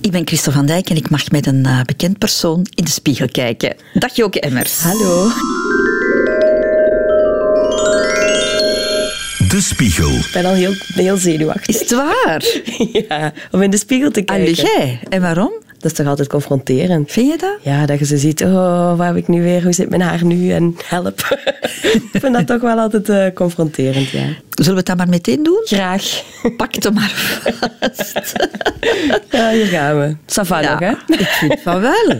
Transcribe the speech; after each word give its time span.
Ik 0.00 0.10
ben 0.10 0.26
Christel 0.26 0.52
van 0.52 0.66
Dijk 0.66 0.90
en 0.90 0.96
ik 0.96 1.10
mag 1.10 1.30
met 1.30 1.46
een 1.46 1.66
uh, 1.66 1.82
bekend 1.82 2.18
persoon 2.18 2.66
in 2.74 2.84
de 2.84 2.90
spiegel 2.90 3.28
kijken. 3.28 3.76
Dag 3.94 4.16
Joke 4.16 4.40
Emmers. 4.40 4.78
Hallo. 4.78 5.28
De 9.48 9.60
Spiegel. 9.60 10.10
Ik 10.10 10.30
ben 10.32 10.44
al 10.44 10.54
heel, 10.54 10.72
heel 10.94 11.16
zenuwachtig. 11.16 11.66
Is 11.66 11.80
het 11.80 11.90
waar? 11.90 12.44
ja, 13.08 13.32
om 13.50 13.62
in 13.62 13.70
de 13.70 13.76
spiegel 13.76 14.10
te 14.10 14.22
kijken. 14.22 14.46
En 14.46 14.52
jij? 14.52 15.00
En 15.08 15.20
waarom? 15.20 15.52
Dat 15.80 15.90
is 15.90 15.96
toch 15.96 16.06
altijd 16.06 16.28
confronterend. 16.28 17.12
Vind 17.12 17.30
je 17.30 17.38
dat? 17.38 17.56
Ja, 17.62 17.86
dat 17.86 17.98
je 17.98 18.04
zo 18.04 18.16
ziet, 18.16 18.42
oh, 18.42 18.96
waar 18.96 19.06
heb 19.06 19.16
ik 19.16 19.28
nu 19.28 19.42
weer? 19.42 19.62
Hoe 19.62 19.72
zit 19.72 19.88
mijn 19.88 20.00
haar 20.00 20.24
nu? 20.24 20.52
En 20.52 20.76
help. 20.84 21.38
ik 22.12 22.20
vind 22.20 22.34
dat 22.34 22.46
toch 22.46 22.60
wel 22.60 22.78
altijd 22.78 23.08
uh, 23.08 23.26
confronterend, 23.34 24.08
ja. 24.08 24.24
Zullen 24.50 24.72
we 24.72 24.76
het 24.76 24.86
dan 24.86 24.96
maar 24.96 25.08
meteen 25.08 25.42
doen? 25.42 25.60
Graag. 25.64 26.22
Pak 26.56 26.74
het 26.74 26.94
maar 26.94 27.10
vast. 27.10 28.32
ja, 29.30 29.50
hier 29.50 29.66
gaan 29.66 29.98
we. 29.98 30.16
Sava 30.26 30.60
ja, 30.60 30.70
nog, 30.70 30.80
hè? 30.80 31.14
Ik 31.14 31.28
vind 31.28 31.60
van 31.60 31.80
wel. 31.80 32.16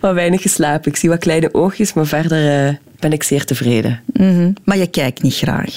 maar 0.00 0.14
weinig 0.14 0.42
geslapen. 0.42 0.90
Ik 0.90 0.96
zie 0.96 1.08
wat 1.08 1.18
kleine 1.18 1.54
oogjes, 1.54 1.92
maar 1.92 2.06
verder 2.06 2.66
uh, 2.66 2.74
ben 2.98 3.12
ik 3.12 3.22
zeer 3.22 3.44
tevreden. 3.44 4.00
Mm 4.06 4.34
-hmm. 4.34 4.54
Maar 4.64 4.76
je 4.76 4.86
kijkt 4.86 5.22
niet 5.22 5.36
graag? 5.36 5.70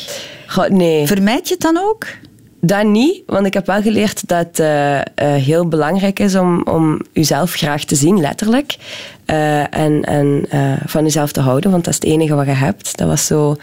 Nee. 0.69 1.07
Vermijd 1.07 1.47
je 1.47 1.53
het 1.53 1.63
dan 1.63 1.77
ook? 1.77 2.05
Dat 2.65 2.83
niet, 2.83 3.23
want 3.25 3.45
ik 3.45 3.53
heb 3.53 3.65
wel 3.65 3.81
geleerd 3.81 4.27
dat 4.27 4.45
het 4.45 4.59
uh, 4.59 4.95
uh, 4.95 5.03
heel 5.17 5.67
belangrijk 5.67 6.19
is 6.19 6.35
om, 6.35 6.61
om 6.63 7.01
graag 7.53 7.83
te 7.83 7.95
zien, 7.95 8.19
letterlijk. 8.19 8.77
Uh, 9.25 9.75
en 9.75 10.03
en 10.03 10.45
van 10.85 11.03
jezelf 11.03 11.31
te 11.31 11.39
houden, 11.39 11.71
want 11.71 11.83
dat 11.83 11.93
is 11.93 11.99
het 11.99 12.09
enige 12.09 12.35
wat 12.35 12.45
je 12.45 12.51
hebt. 12.51 12.97
Dat 12.97 13.07
was 13.07 13.25
zo 13.25 13.55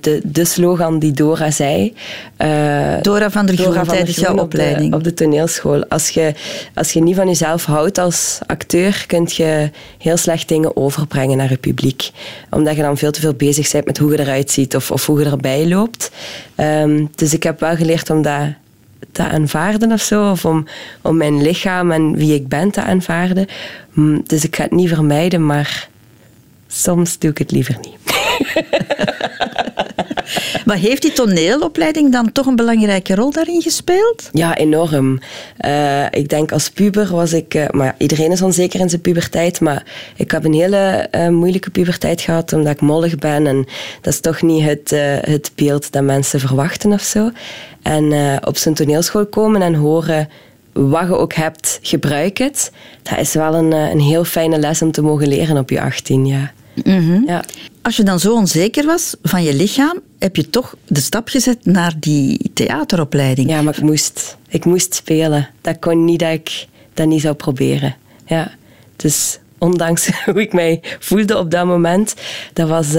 de, 0.00 0.20
de 0.24 0.44
slogan 0.44 0.98
die 0.98 1.12
Dora 1.12 1.50
zei. 1.50 1.94
Dora 3.02 3.30
van 3.30 3.46
der 3.46 3.56
Groen 3.56 3.86
tijdens 3.86 4.16
jouw 4.16 4.36
opleiding. 4.36 4.84
Op 4.84 4.90
de, 4.90 4.96
op 4.96 5.04
de 5.04 5.14
toneelschool. 5.14 5.86
Als 5.88 6.08
je, 6.08 6.34
als 6.74 6.92
je 6.92 7.02
niet 7.02 7.16
van 7.16 7.26
jezelf 7.26 7.64
houdt 7.64 7.98
als 7.98 8.38
acteur, 8.46 9.04
kun 9.06 9.28
je 9.30 9.70
heel 9.98 10.16
slecht 10.16 10.48
dingen 10.48 10.76
overbrengen 10.76 11.36
naar 11.36 11.50
je 11.50 11.56
publiek. 11.56 12.10
Omdat 12.50 12.76
je 12.76 12.82
dan 12.82 12.96
veel 12.96 13.10
te 13.10 13.20
veel 13.20 13.34
bezig 13.34 13.70
bent 13.70 13.86
met 13.86 13.98
hoe 13.98 14.12
je 14.12 14.20
eruit 14.20 14.50
ziet 14.50 14.76
of, 14.76 14.90
of 14.90 15.06
hoe 15.06 15.20
je 15.20 15.30
erbij 15.30 15.68
loopt. 15.68 16.10
Um, 16.56 17.10
dus 17.14 17.34
ik 17.34 17.42
heb 17.42 17.60
wel 17.60 17.76
geleerd 17.76 18.10
om 18.10 18.22
dat 18.22 18.40
te 19.12 19.28
aanvaarden 19.28 19.92
of 19.92 20.00
zo. 20.00 20.30
Of 20.30 20.44
om, 20.44 20.66
om 21.02 21.16
mijn 21.16 21.42
lichaam 21.42 21.90
en 21.90 22.16
wie 22.16 22.34
ik 22.34 22.48
ben 22.48 22.70
te 22.70 22.82
aanvaarden. 22.82 23.46
Dus 24.24 24.44
ik 24.44 24.56
ga 24.56 24.62
het 24.62 24.72
niet 24.72 24.88
vermijden, 24.88 25.46
maar 25.46 25.88
soms 26.66 27.18
doe 27.18 27.30
ik 27.30 27.38
het 27.38 27.50
liever 27.50 27.76
niet. 27.80 28.00
maar 30.66 30.76
heeft 30.76 31.02
die 31.02 31.12
toneelopleiding 31.12 32.12
dan 32.12 32.32
toch 32.32 32.46
een 32.46 32.56
belangrijke 32.56 33.14
rol 33.14 33.30
daarin 33.30 33.62
gespeeld? 33.62 34.28
Ja, 34.32 34.56
enorm. 34.56 35.20
Uh, 35.66 36.04
ik 36.10 36.28
denk 36.28 36.52
als 36.52 36.70
puber 36.70 37.14
was 37.14 37.32
ik... 37.32 37.54
Uh, 37.54 37.68
maar 37.70 37.94
iedereen 37.98 38.32
is 38.32 38.42
onzeker 38.42 38.80
in 38.80 38.88
zijn 38.88 39.00
puberteit, 39.00 39.60
maar 39.60 39.84
ik 40.16 40.30
heb 40.30 40.44
een 40.44 40.54
hele 40.54 41.08
uh, 41.14 41.28
moeilijke 41.28 41.70
puberteit 41.70 42.20
gehad 42.20 42.52
omdat 42.52 42.72
ik 42.72 42.80
mollig 42.80 43.16
ben 43.16 43.46
en 43.46 43.66
dat 44.00 44.12
is 44.12 44.20
toch 44.20 44.42
niet 44.42 44.64
het, 44.64 44.90
het 45.30 45.52
beeld 45.54 45.92
dat 45.92 46.02
mensen 46.02 46.40
verwachten 46.40 46.92
of 46.92 47.02
zo. 47.02 47.30
En 47.82 48.38
op 48.46 48.56
zijn 48.56 48.74
toneelschool 48.74 49.26
komen 49.26 49.62
en 49.62 49.74
horen 49.74 50.28
wat 50.72 51.06
je 51.06 51.16
ook 51.16 51.34
hebt, 51.34 51.78
gebruik 51.82 52.38
het. 52.38 52.72
Dat 53.02 53.18
is 53.18 53.34
wel 53.34 53.54
een, 53.54 53.72
een 53.72 54.00
heel 54.00 54.24
fijne 54.24 54.58
les 54.58 54.82
om 54.82 54.92
te 54.92 55.02
mogen 55.02 55.28
leren 55.28 55.56
op 55.56 55.70
je 55.70 55.80
18 55.80 56.26
jaar. 56.26 56.54
Mm 56.84 56.98
-hmm. 56.98 57.22
ja. 57.26 57.44
Als 57.82 57.96
je 57.96 58.02
dan 58.02 58.20
zo 58.20 58.34
onzeker 58.34 58.86
was 58.86 59.14
van 59.22 59.42
je 59.42 59.54
lichaam, 59.54 60.00
heb 60.18 60.36
je 60.36 60.50
toch 60.50 60.76
de 60.86 61.00
stap 61.00 61.28
gezet 61.28 61.64
naar 61.64 61.94
die 61.98 62.50
theateropleiding. 62.54 63.50
Ja, 63.50 63.62
maar 63.62 63.76
ik 63.76 63.82
moest. 63.82 64.36
Ik 64.48 64.64
moest 64.64 64.94
spelen. 64.94 65.48
Dat 65.60 65.78
kon 65.78 66.04
niet 66.04 66.18
dat 66.18 66.32
ik 66.32 66.66
dat 66.94 67.06
niet 67.06 67.20
zou 67.20 67.34
proberen. 67.34 67.96
Ja. 68.26 68.50
Dus 68.96 69.38
ondanks 69.62 70.10
hoe 70.24 70.40
ik 70.40 70.52
mij 70.52 70.80
voelde 70.98 71.38
op 71.38 71.50
dat 71.50 71.66
moment, 71.66 72.14
dat 72.52 72.68
was 72.68 72.86
uh, 72.86 72.92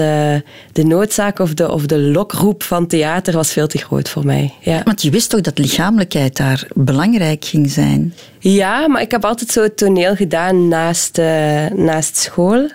de 0.72 0.84
noodzaak 0.84 1.38
of 1.38 1.54
de, 1.54 1.70
of 1.70 1.86
de 1.86 1.98
lokroep 1.98 2.62
van 2.62 2.86
theater 2.86 3.34
was 3.34 3.52
veel 3.52 3.66
te 3.66 3.78
groot 3.78 4.08
voor 4.08 4.26
mij. 4.26 4.52
Ja. 4.60 4.82
Want 4.84 5.02
je 5.02 5.10
wist 5.10 5.30
toch 5.30 5.40
dat 5.40 5.58
lichamelijkheid 5.58 6.36
daar 6.36 6.66
belangrijk 6.74 7.44
ging 7.44 7.70
zijn? 7.70 8.14
Ja, 8.38 8.88
maar 8.88 9.02
ik 9.02 9.10
heb 9.10 9.24
altijd 9.24 9.50
zo 9.50 9.62
het 9.62 9.76
toneel 9.76 10.14
gedaan 10.14 10.68
naast, 10.68 11.18
uh, 11.18 11.66
naast 11.66 12.16
school. 12.16 12.70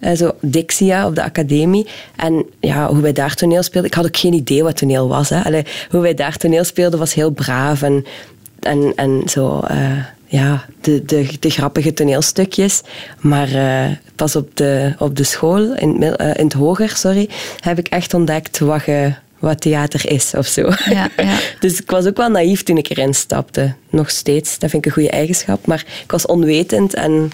Uh, 0.00 0.12
zo 0.16 0.34
Dixia 0.40 1.06
op 1.06 1.14
de 1.14 1.22
academie. 1.22 1.86
En 2.16 2.44
ja, 2.60 2.88
hoe 2.88 3.00
wij 3.00 3.12
daar 3.12 3.34
toneel 3.34 3.62
speelden, 3.62 3.90
ik 3.90 3.96
had 3.96 4.06
ook 4.06 4.16
geen 4.16 4.32
idee 4.32 4.62
wat 4.62 4.76
toneel 4.76 5.08
was. 5.08 5.28
Hè. 5.28 5.44
Allee, 5.44 5.64
hoe 5.90 6.00
wij 6.00 6.14
daar 6.14 6.36
toneel 6.36 6.64
speelden 6.64 6.98
was 6.98 7.14
heel 7.14 7.30
braaf 7.30 7.82
en, 7.82 8.04
en, 8.60 8.92
en 8.96 9.22
zo 9.26 9.60
ja, 10.32 10.64
de, 10.80 11.04
de, 11.04 11.28
de 11.40 11.50
grappige 11.50 11.92
toneelstukjes. 11.92 12.82
Maar 13.20 13.48
uh, 13.48 13.96
pas 14.16 14.36
op 14.36 14.56
de, 14.56 14.94
op 14.98 15.16
de 15.16 15.24
school, 15.24 15.74
in, 15.74 16.02
uh, 16.02 16.12
in 16.12 16.44
het 16.44 16.52
hoger, 16.52 16.88
sorry, 16.88 17.28
heb 17.60 17.78
ik 17.78 17.88
echt 17.88 18.14
ontdekt 18.14 18.58
wat, 18.58 18.84
je, 18.84 19.14
wat 19.38 19.60
theater 19.60 20.10
is 20.10 20.34
of 20.34 20.46
zo. 20.46 20.70
Ja, 20.90 21.08
ja. 21.16 21.38
dus 21.60 21.80
ik 21.80 21.90
was 21.90 22.06
ook 22.06 22.16
wel 22.16 22.28
naïef 22.28 22.62
toen 22.62 22.76
ik 22.76 22.90
erin 22.90 23.14
stapte. 23.14 23.74
Nog 23.90 24.10
steeds, 24.10 24.58
dat 24.58 24.70
vind 24.70 24.84
ik 24.84 24.86
een 24.86 24.96
goede 24.96 25.16
eigenschap. 25.16 25.66
Maar 25.66 25.84
ik 26.02 26.10
was 26.10 26.26
onwetend 26.26 26.94
en 26.94 27.30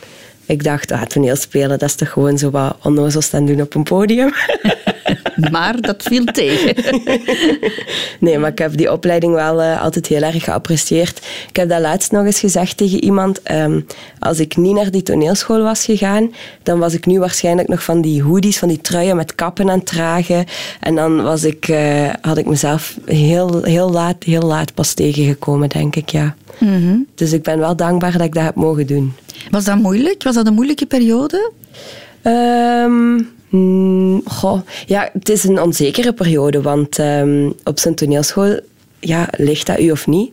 ik 0.48 0.64
dacht, 0.64 0.92
ah, 0.92 1.02
toneelspelen, 1.02 1.78
dat 1.78 1.88
is 1.88 1.94
toch 1.94 2.10
gewoon 2.10 2.38
zo 2.38 2.50
wat 2.50 2.76
onnozel 2.82 3.20
staan 3.20 3.46
doen 3.46 3.60
op 3.60 3.74
een 3.74 3.82
podium. 3.82 4.32
maar 5.50 5.80
dat 5.80 6.02
viel 6.02 6.24
tegen. 6.24 6.74
nee, 8.20 8.38
maar 8.38 8.50
ik 8.50 8.58
heb 8.58 8.76
die 8.76 8.92
opleiding 8.92 9.34
wel 9.34 9.62
uh, 9.62 9.82
altijd 9.82 10.06
heel 10.06 10.22
erg 10.22 10.44
geapprecieerd. 10.44 11.18
Ik 11.48 11.56
heb 11.56 11.68
dat 11.68 11.80
laatst 11.80 12.12
nog 12.12 12.24
eens 12.24 12.40
gezegd 12.40 12.76
tegen 12.76 13.04
iemand. 13.04 13.40
Um, 13.50 13.86
als 14.18 14.40
ik 14.40 14.56
niet 14.56 14.74
naar 14.74 14.90
die 14.90 15.02
toneelschool 15.02 15.62
was 15.62 15.84
gegaan, 15.84 16.34
dan 16.62 16.78
was 16.78 16.94
ik 16.94 17.06
nu 17.06 17.18
waarschijnlijk 17.18 17.68
nog 17.68 17.82
van 17.82 18.00
die 18.00 18.22
hoodies, 18.22 18.58
van 18.58 18.68
die 18.68 18.80
truien 18.80 19.16
met 19.16 19.34
kappen 19.34 19.70
aan 19.70 19.78
het 19.78 19.86
dragen. 19.86 20.44
En 20.80 20.94
dan 20.94 21.22
was 21.22 21.44
ik, 21.44 21.68
uh, 21.68 22.08
had 22.20 22.38
ik 22.38 22.46
mezelf 22.46 22.96
heel, 23.04 23.62
heel, 23.62 23.90
laat, 23.90 24.24
heel 24.24 24.42
laat 24.42 24.74
pas 24.74 24.94
tegengekomen, 24.94 25.68
denk 25.68 25.96
ik, 25.96 26.08
ja. 26.08 26.34
Mm 26.58 26.82
-hmm. 26.82 27.06
Dus 27.14 27.32
ik 27.32 27.42
ben 27.42 27.58
wel 27.58 27.76
dankbaar 27.76 28.12
dat 28.12 28.20
ik 28.20 28.34
dat 28.34 28.42
heb 28.42 28.54
mogen 28.54 28.86
doen. 28.86 29.12
Was 29.50 29.64
dat 29.64 29.78
moeilijk? 29.78 30.22
Was 30.22 30.34
dat 30.34 30.46
een 30.46 30.54
moeilijke 30.54 30.86
periode? 30.86 31.52
Um, 32.22 33.28
mm, 33.48 34.22
goh, 34.24 34.60
ja, 34.86 35.10
het 35.12 35.28
is 35.28 35.44
een 35.44 35.62
onzekere 35.62 36.12
periode, 36.12 36.62
want 36.62 36.98
um, 36.98 37.54
op 37.64 37.78
zijn 37.78 37.94
toneelschool 37.94 38.60
ja, 39.00 39.28
ligt 39.36 39.66
dat 39.66 39.80
u 39.80 39.90
of 39.90 40.06
niet? 40.06 40.30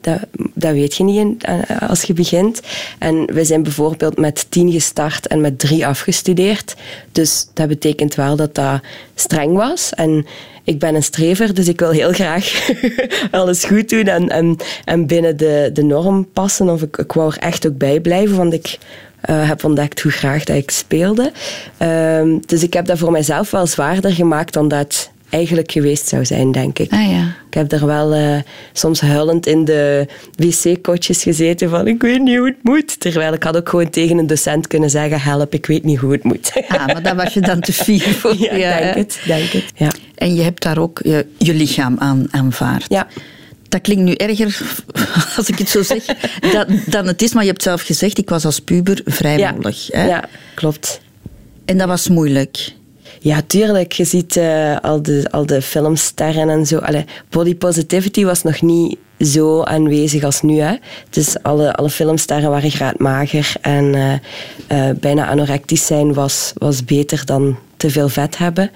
Dat, 0.54 0.72
weet 0.72 0.96
je 0.96 1.04
niet 1.04 1.18
in, 1.18 1.40
als 1.88 2.02
je 2.02 2.14
begint. 2.14 2.62
En 3.00 3.34
we 3.34 3.46
zijn 3.46 3.64
bijvoorbeeld 3.64 4.18
met 4.18 4.46
tien 4.50 4.72
gestart 4.72 5.28
en 5.28 5.42
met 5.42 5.60
drie 5.60 5.88
afgestudeerd. 5.88 6.76
Dus 7.12 7.48
dat 7.54 7.68
betekent 7.68 8.16
wel 8.16 8.36
dat 8.36 8.56
dat 8.56 8.82
streng 9.16 9.56
was. 9.56 9.94
En 9.94 10.26
ik 10.64 10.80
ben 10.80 10.96
een 10.96 11.04
strever, 11.04 11.54
dus 11.54 11.68
ik 11.68 11.80
wil 11.80 11.92
heel 11.92 12.12
graag 12.12 12.70
alles 13.32 13.64
goed 13.64 13.90
doen 13.90 14.08
en, 14.08 14.30
en, 14.30 14.58
en 14.86 15.08
binnen 15.08 15.38
de, 15.38 15.70
de 15.74 15.84
norm 15.84 16.28
passen. 16.34 16.70
Of 16.70 16.82
ik, 16.82 16.98
ik 16.98 17.12
wou 17.12 17.34
er 17.34 17.42
echt 17.42 17.68
ook 17.68 17.78
bij 17.78 18.00
blijven, 18.00 18.38
want 18.38 18.54
ik 18.54 18.78
uh, 19.30 19.48
heb 19.48 19.64
ontdekt 19.64 20.02
hoe 20.02 20.12
graag 20.12 20.44
dat 20.44 20.56
ik 20.56 20.72
speelde. 20.72 21.32
Uh, 21.82 22.38
dus 22.46 22.64
ik 22.64 22.74
heb 22.74 22.86
dat 22.86 22.98
voor 22.98 23.12
mezelf 23.12 23.52
wel 23.52 23.68
zwaarder 23.68 24.12
gemaakt 24.12 24.54
dan 24.54 24.68
dat 24.68 25.10
eigenlijk 25.30 25.72
geweest 25.72 26.08
zou 26.08 26.26
zijn, 26.26 26.52
denk 26.52 26.80
ik. 26.80 26.92
Ah, 26.92 27.12
ja. 27.12 27.36
Ik 27.48 27.54
heb 27.54 27.72
er 27.72 27.86
wel 27.86 28.16
uh, 28.16 28.38
soms 28.74 29.02
huilend 29.02 29.46
in 29.46 29.66
de 29.66 30.08
wc-kotjes 30.36 31.24
gezeten 31.24 31.70
van 31.70 31.88
ik 31.88 32.02
weet 32.02 32.22
niet 32.22 32.38
hoe 32.38 32.48
het 32.48 32.64
moet. 32.64 33.00
Terwijl 33.00 33.34
ik 33.34 33.44
had 33.44 33.58
ook 33.58 33.70
gewoon 33.70 33.90
tegen 33.90 34.18
een 34.18 34.28
docent 34.28 34.68
kunnen 34.68 34.90
zeggen 34.90 35.22
help, 35.22 35.54
ik 35.54 35.66
weet 35.66 35.84
niet 35.84 36.00
hoe 36.00 36.12
het 36.12 36.24
moet. 36.24 36.52
Ah, 36.68 36.86
maar 36.86 37.04
daar 37.04 37.16
was 37.16 37.34
je 37.34 37.42
dan 37.42 37.60
te 37.60 37.74
fier 37.74 38.14
voor. 38.20 38.36
Ja, 38.38 38.56
ja 38.56 38.80
denk 38.80 38.96
het. 38.96 39.20
Denk 39.26 39.50
het 39.50 39.72
ja. 39.76 39.92
En 40.16 40.36
je 40.36 40.42
hebt 40.42 40.64
daar 40.64 40.78
ook 40.78 41.00
je, 41.04 41.26
je 41.38 41.54
lichaam 41.54 41.96
aan 42.00 42.28
aanvaard. 42.32 42.86
Ja 42.88 43.08
dat 43.76 43.84
klinkt 43.84 44.04
nu 44.04 44.14
erger, 44.14 44.62
als 45.38 45.50
ik 45.50 45.58
het 45.58 45.70
zo 45.70 45.84
zeg, 45.84 46.06
dan, 46.52 46.80
dan 46.86 47.08
het 47.08 47.22
is. 47.22 47.34
Maar 47.34 47.44
je 47.44 47.50
hebt 47.50 47.64
zelf 47.64 47.82
gezegd, 47.82 48.18
ik 48.18 48.30
was 48.30 48.46
als 48.46 48.60
puber 48.60 49.02
vrijmoedig. 49.06 49.88
Ja, 49.88 50.00
hè? 50.00 50.08
ja 50.08 50.30
klopt. 50.54 51.02
En 51.66 51.78
dat 51.78 51.88
was 51.88 52.10
moeilijk? 52.10 52.74
Ja, 53.26 53.42
tuurlijk. 53.48 53.92
Je 53.92 54.04
ziet 54.04 54.36
uh, 54.36 54.78
al, 54.82 55.02
de, 55.02 55.28
al 55.32 55.46
de 55.46 55.62
filmsterren 55.62 56.50
en 56.50 56.66
zo. 56.66 56.78
Allee, 56.78 57.06
body 57.30 57.56
positivity 57.56 58.24
was 58.24 58.44
nog 58.44 58.62
niet 58.62 58.98
zo 59.20 59.64
aanwezig 59.64 60.24
als 60.24 60.42
nu. 60.42 60.60
Hè. 60.60 60.76
Dus 61.10 61.44
alle, 61.44 61.74
alle 61.74 61.90
filmsterren 61.90 62.50
waren 62.50 62.72
graad 62.72 63.00
mager. 63.00 63.54
En 63.62 63.86
uh, 63.94 64.14
uh, 64.72 64.96
bijna 65.00 65.26
anorectisch 65.26 65.86
zijn 65.86 66.14
was, 66.14 66.54
was 66.58 66.86
beter 66.86 67.26
dan 67.26 67.58
te 67.78 67.90
veel 67.90 68.10
vet 68.10 68.38
hebben. 68.38 68.72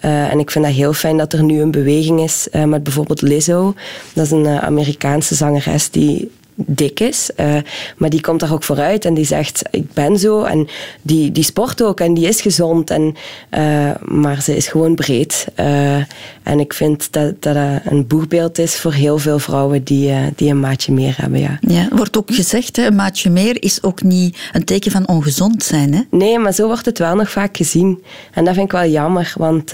En 0.00 0.38
ik 0.38 0.50
vind 0.50 0.64
dat 0.64 0.74
heel 0.74 0.92
fijn 0.92 1.16
dat 1.16 1.32
er 1.32 1.42
nu 1.42 1.60
een 1.60 1.70
beweging 1.70 2.20
is 2.20 2.48
met 2.66 2.82
bijvoorbeeld 2.82 3.22
Lizzo. 3.22 3.74
Dat 4.12 4.24
is 4.24 4.30
een 4.30 4.46
Amerikaanse 4.46 5.34
zangeres 5.34 5.90
die 5.90 6.30
dik 6.54 7.00
is. 7.00 7.30
Uh, 7.36 7.56
maar 7.96 8.10
die 8.10 8.20
komt 8.20 8.40
daar 8.40 8.52
ook 8.52 8.62
vooruit 8.62 9.04
en 9.04 9.14
die 9.14 9.24
zegt, 9.24 9.62
ik 9.70 9.92
ben 9.92 10.18
zo. 10.18 10.42
En 10.42 10.68
die, 11.02 11.32
die 11.32 11.44
sport 11.44 11.82
ook 11.82 12.00
en 12.00 12.14
die 12.14 12.28
is 12.28 12.40
gezond. 12.40 12.90
En, 12.90 13.16
uh, 13.50 13.90
maar 14.00 14.42
ze 14.42 14.56
is 14.56 14.68
gewoon 14.68 14.94
breed. 14.94 15.46
Uh, 15.60 15.96
en 16.42 16.60
ik 16.60 16.72
vind 16.72 17.12
dat 17.12 17.42
dat 17.42 17.56
een 17.84 18.06
boegbeeld 18.06 18.58
is 18.58 18.76
voor 18.76 18.92
heel 18.92 19.18
veel 19.18 19.38
vrouwen 19.38 19.84
die, 19.84 20.12
die 20.36 20.50
een 20.50 20.60
maatje 20.60 20.92
meer 20.92 21.14
hebben. 21.16 21.40
Ja. 21.40 21.58
Ja, 21.60 21.88
wordt 21.90 22.16
ook 22.16 22.34
gezegd, 22.34 22.76
hè, 22.76 22.86
een 22.86 22.94
maatje 22.94 23.30
meer 23.30 23.62
is 23.62 23.82
ook 23.82 24.02
niet 24.02 24.38
een 24.52 24.64
teken 24.64 24.90
van 24.90 25.08
ongezond 25.08 25.62
zijn. 25.62 25.94
Hè? 25.94 26.00
Nee, 26.10 26.38
maar 26.38 26.52
zo 26.52 26.66
wordt 26.66 26.86
het 26.86 26.98
wel 26.98 27.14
nog 27.14 27.30
vaak 27.30 27.56
gezien. 27.56 28.02
En 28.32 28.44
dat 28.44 28.54
vind 28.54 28.66
ik 28.66 28.72
wel 28.72 28.88
jammer, 28.90 29.32
want 29.36 29.72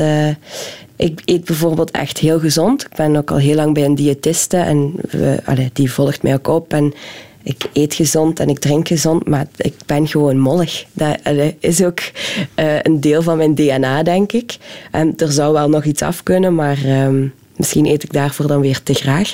ik 1.00 1.23
eet 1.25 1.44
bijvoorbeeld 1.44 1.91
echt 1.91 2.19
heel 2.19 2.38
gezond. 2.38 2.82
Ik 2.82 2.97
ben 2.97 3.17
ook 3.17 3.31
al 3.31 3.37
heel 3.37 3.55
lang 3.55 3.75
bij 3.75 3.85
een 3.85 3.94
diëtiste 3.94 4.56
en 4.56 4.93
we, 5.11 5.70
die 5.73 5.93
volgt 5.93 6.23
mij 6.23 6.35
ook 6.35 6.49
op. 6.49 6.73
En 6.73 6.94
ik 7.43 7.64
eet 7.73 7.94
gezond 7.94 8.41
en 8.41 8.49
ik 8.49 8.58
drink 8.58 8.88
gezond, 8.88 9.29
maar 9.29 9.47
ik 9.56 9.75
ben 9.87 10.08
gewoon 10.08 10.38
mollig. 10.38 10.85
Dat 10.93 11.19
is 11.58 11.85
ook 11.85 12.00
uh, 12.00 12.82
een 12.82 13.00
deel 13.00 13.23
van 13.23 13.37
mijn 13.37 13.55
DNA, 13.55 14.02
denk 14.02 14.32
ik. 14.32 14.56
En 14.91 15.12
er 15.17 15.32
zou 15.32 15.52
wel 15.52 15.69
nog 15.69 15.85
iets 15.85 16.02
af 16.02 16.23
kunnen, 16.23 16.55
maar 16.55 16.79
uh, 16.85 17.08
misschien 17.61 17.87
eet 17.87 18.03
ik 18.03 18.12
daarvoor 18.12 18.47
dan 18.47 18.61
weer 18.61 18.83
te 18.83 18.95
graag. 18.95 19.33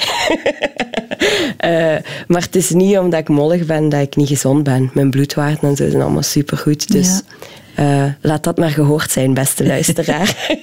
uh, 1.64 1.96
maar 2.32 2.43
het 2.43 2.56
is 2.56 2.70
niet 2.70 2.99
omdat 2.99 3.20
ik 3.20 3.28
mollig 3.28 3.67
ben 3.67 3.88
dat 3.88 4.00
ik 4.00 4.17
niet 4.17 4.28
gezond 4.28 4.62
ben. 4.62 4.90
Mijn 4.94 5.11
bloedwaarden 5.11 5.69
en 5.69 5.76
zo 5.76 5.88
zijn 5.90 6.02
allemaal 6.02 6.23
supergoed. 6.23 6.93
Dus 6.93 7.08
ja. 7.08 8.05
Uh, 8.05 8.12
laat 8.20 8.44
dat 8.44 8.58
maar 8.58 8.70
gehoord 8.70 9.11
zijn, 9.11 9.34
beste 9.34 9.67
luisteraar. 9.75 10.56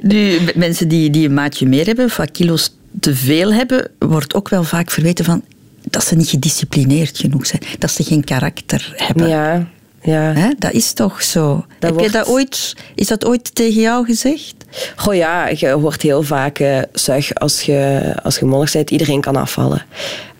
nu, 0.00 0.38
mensen 0.54 0.88
die, 0.88 1.10
die 1.10 1.28
een 1.28 1.34
maatje 1.34 1.66
meer 1.66 1.86
hebben, 1.86 2.04
of 2.04 2.20
kilo's 2.32 2.76
te 3.00 3.14
veel 3.14 3.52
hebben, 3.52 3.90
wordt 3.98 4.34
ook 4.34 4.48
wel 4.48 4.64
vaak 4.64 4.90
verweten 4.90 5.24
van 5.24 5.42
dat 5.82 6.04
ze 6.04 6.16
niet 6.16 6.28
gedisciplineerd 6.28 7.18
genoeg 7.18 7.46
zijn. 7.46 7.62
Dat 7.78 7.90
ze 7.90 8.04
geen 8.04 8.24
karakter 8.24 8.92
hebben. 8.96 9.28
Ja, 9.28 9.68
ja. 10.04 10.32
Hè? 10.32 10.50
Dat 10.58 10.72
is 10.72 10.92
toch 10.92 11.22
zo. 11.22 11.64
Dat 11.78 11.90
Heb 11.90 12.04
je 12.04 12.10
dat 12.10 12.28
ooit, 12.28 12.76
is 12.94 13.06
dat 13.06 13.24
ooit 13.24 13.54
tegen 13.54 13.80
jou 13.80 14.04
gezegd? 14.04 14.54
Goh 14.96 15.14
ja, 15.14 15.48
je 15.48 15.68
hoort 15.68 16.02
heel 16.02 16.22
vaak, 16.22 16.58
uh, 16.58 16.78
zeg, 16.92 17.34
als 17.34 17.62
je, 17.62 18.12
als 18.22 18.38
je 18.38 18.44
mollig 18.44 18.72
bent, 18.72 18.90
iedereen 18.90 19.20
kan 19.20 19.36
afvallen. 19.36 19.84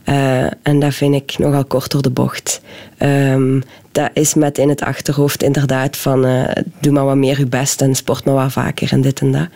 Uh, 0.09 0.43
en 0.63 0.79
dat 0.79 0.95
vind 0.95 1.15
ik 1.15 1.39
nogal 1.39 1.65
kort 1.65 1.91
door 1.91 2.03
de 2.03 2.11
bocht. 2.11 2.61
Um, 2.99 3.63
dat 3.93 4.11
is 4.13 4.35
met 4.35 4.59
in 4.59 4.69
het 4.69 4.83
achterhoofd 4.83 5.43
inderdaad 5.43 5.97
van 5.97 6.27
uh, 6.27 6.45
doe 6.81 6.93
maar 6.93 7.05
wat 7.05 7.17
meer 7.17 7.39
je 7.39 7.47
best 7.47 7.81
en 7.81 7.95
sport 7.95 8.25
maar 8.25 8.35
wat 8.35 8.53
vaker 8.53 8.93
en 8.93 9.01
dit 9.01 9.21
en 9.21 9.33
dat. 9.33 9.49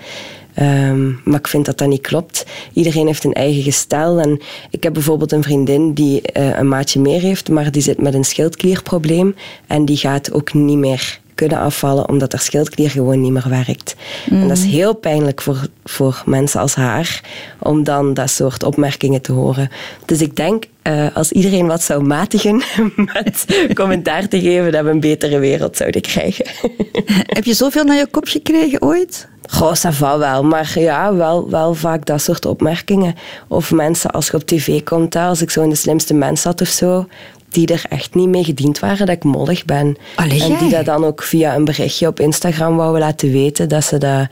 Um, 0.60 1.20
maar 1.24 1.38
ik 1.38 1.48
vind 1.48 1.66
dat 1.66 1.78
dat 1.78 1.88
niet 1.88 2.00
klopt. 2.00 2.46
Iedereen 2.72 3.06
heeft 3.06 3.24
een 3.24 3.32
eigen 3.32 3.62
gestel. 3.62 4.20
En 4.20 4.40
ik 4.70 4.82
heb 4.82 4.92
bijvoorbeeld 4.92 5.32
een 5.32 5.42
vriendin 5.42 5.92
die 5.92 6.22
uh, 6.36 6.58
een 6.58 6.68
maatje 6.68 7.00
meer 7.00 7.20
heeft, 7.20 7.48
maar 7.48 7.70
die 7.70 7.82
zit 7.82 8.00
met 8.00 8.14
een 8.14 8.24
schildklierprobleem. 8.24 9.34
En 9.66 9.84
die 9.84 9.96
gaat 9.96 10.32
ook 10.32 10.54
niet 10.54 10.78
meer 10.78 11.20
kunnen 11.38 11.58
afvallen 11.58 12.08
omdat 12.08 12.32
haar 12.32 12.40
schildklier 12.40 12.90
gewoon 12.90 13.20
niet 13.20 13.32
meer 13.32 13.48
werkt. 13.48 13.94
En 14.30 14.48
dat 14.48 14.56
is 14.56 14.64
mhm. 14.64 14.72
heel 14.72 14.94
pijnlijk 14.94 15.42
voor, 15.42 15.66
voor 15.84 16.22
mensen 16.26 16.60
als 16.60 16.74
haar 16.74 17.20
om 17.58 17.84
dan 17.84 18.14
dat 18.14 18.30
soort 18.30 18.62
opmerkingen 18.62 19.20
te 19.20 19.32
horen. 19.32 19.70
Dus 20.04 20.20
ik 20.20 20.36
denk, 20.36 20.64
uh, 20.82 21.06
als 21.14 21.32
iedereen 21.32 21.66
wat 21.66 21.82
zou 21.82 22.02
matigen 22.02 22.62
met 23.14 23.44
commentaar 23.74 24.28
te 24.28 24.40
geven, 24.40 24.72
dat 24.72 24.84
we 24.84 24.90
een 24.90 25.00
betere 25.00 25.38
wereld 25.38 25.76
zouden 25.76 26.00
krijgen. 26.00 26.46
Heb 27.36 27.44
je 27.44 27.54
zoveel 27.54 27.84
naar 27.84 27.96
je 27.96 28.06
kop 28.10 28.26
gekregen 28.26 28.82
ooit? 28.82 29.28
Goh, 29.50 29.74
ça 29.74 30.18
wel. 30.18 30.44
Maar 30.44 30.72
ja, 30.74 31.14
wel, 31.14 31.50
wel 31.50 31.74
vaak 31.74 32.06
dat 32.06 32.22
soort 32.22 32.46
opmerkingen. 32.46 33.14
Of 33.48 33.70
mensen, 33.70 34.10
als 34.10 34.26
je 34.26 34.34
op 34.34 34.46
tv 34.46 34.82
komt, 34.82 35.16
als 35.16 35.42
ik 35.42 35.50
zo 35.50 35.62
in 35.62 35.68
de 35.68 35.74
slimste 35.74 36.14
mens 36.14 36.40
zat 36.40 36.60
of 36.60 36.68
zo, 36.68 37.06
die 37.50 37.66
er 37.66 37.82
echt 37.88 38.14
niet 38.14 38.28
mee 38.28 38.44
gediend 38.44 38.78
waren 38.78 39.06
dat 39.06 39.16
ik 39.16 39.24
mollig 39.24 39.64
ben. 39.64 39.96
Allee, 40.14 40.42
en 40.42 40.58
die 40.58 40.70
dat 40.70 40.84
dan 40.84 41.04
ook 41.04 41.22
via 41.22 41.54
een 41.54 41.64
berichtje 41.64 42.06
op 42.06 42.20
Instagram 42.20 42.76
wouden 42.76 43.00
laten 43.00 43.32
weten 43.32 43.68
dat 43.68 43.84
ze 43.84 43.98
dat 43.98 44.26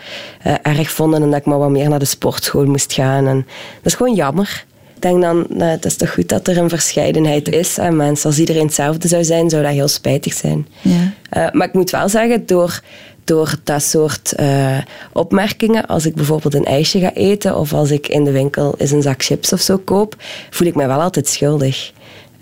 uh, 0.47 0.55
erg 0.63 0.91
vonden 0.91 1.23
en 1.23 1.31
dat 1.31 1.39
ik 1.39 1.47
maar 1.47 1.59
wat 1.59 1.71
meer 1.71 1.89
naar 1.89 1.99
de 1.99 2.05
sportschool 2.05 2.65
moest 2.65 2.93
gaan. 2.93 3.27
En 3.27 3.37
dat 3.77 3.93
is 3.93 3.95
gewoon 3.95 4.15
jammer. 4.15 4.65
Ik 4.95 5.03
denk 5.03 5.23
dan, 5.23 5.47
nou, 5.49 5.71
het 5.71 5.85
is 5.85 5.97
toch 5.97 6.13
goed 6.13 6.29
dat 6.29 6.49
er 6.49 6.59
een 6.59 6.69
verscheidenheid 6.69 7.49
is 7.49 7.79
aan 7.79 7.97
mensen. 7.97 8.31
Als 8.31 8.39
iedereen 8.39 8.67
hetzelfde 8.67 9.09
zou 9.09 9.25
zijn, 9.25 9.51
zou 9.51 9.63
dat 9.63 9.73
heel 9.73 9.89
spijtig 9.89 10.33
zijn. 10.33 10.67
Ja. 10.83 11.13
Uh, 11.37 11.53
maar 11.53 11.67
ik 11.67 11.73
moet 11.73 11.91
wel 11.91 12.09
zeggen, 12.09 12.47
door, 12.47 12.81
door 13.25 13.55
dat 13.65 13.83
soort 13.83 14.35
uh, 14.41 14.79
opmerkingen, 15.13 15.87
als 15.87 16.07
ik 16.07 16.15
bijvoorbeeld 16.15 16.55
een 16.55 16.65
ijsje 16.65 16.99
ga 16.99 17.13
eten 17.13 17.57
of 17.57 17.73
als 17.73 17.91
ik 17.91 18.09
in 18.09 18.25
de 18.25 18.31
winkel 18.31 18.75
eens 18.79 18.91
een 18.91 19.03
zak 19.03 19.25
chips 19.25 19.53
of 19.53 19.61
zo 19.61 19.79
koop, 19.79 20.15
voel 20.51 20.69
ik 20.69 20.75
me 20.75 20.87
wel 20.87 21.01
altijd 21.01 21.29
schuldig. 21.29 21.93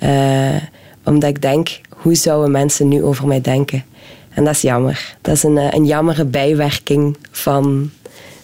Uh, 0.05 0.57
omdat 1.05 1.31
ik 1.31 1.43
denk, 1.43 1.81
hoe 1.89 2.15
zouden 2.15 2.51
mensen 2.51 2.89
nu 2.89 3.03
over 3.03 3.27
mij 3.27 3.41
denken? 3.41 3.85
En 4.31 4.45
dat 4.45 4.55
is 4.55 4.63
jammer. 4.63 5.17
Dat 5.21 5.35
is 5.35 5.43
een, 5.43 5.59
eh, 5.59 5.67
een 5.71 5.87
jammere 5.87 6.25
bijwerking 6.25 7.17
van 7.31 7.91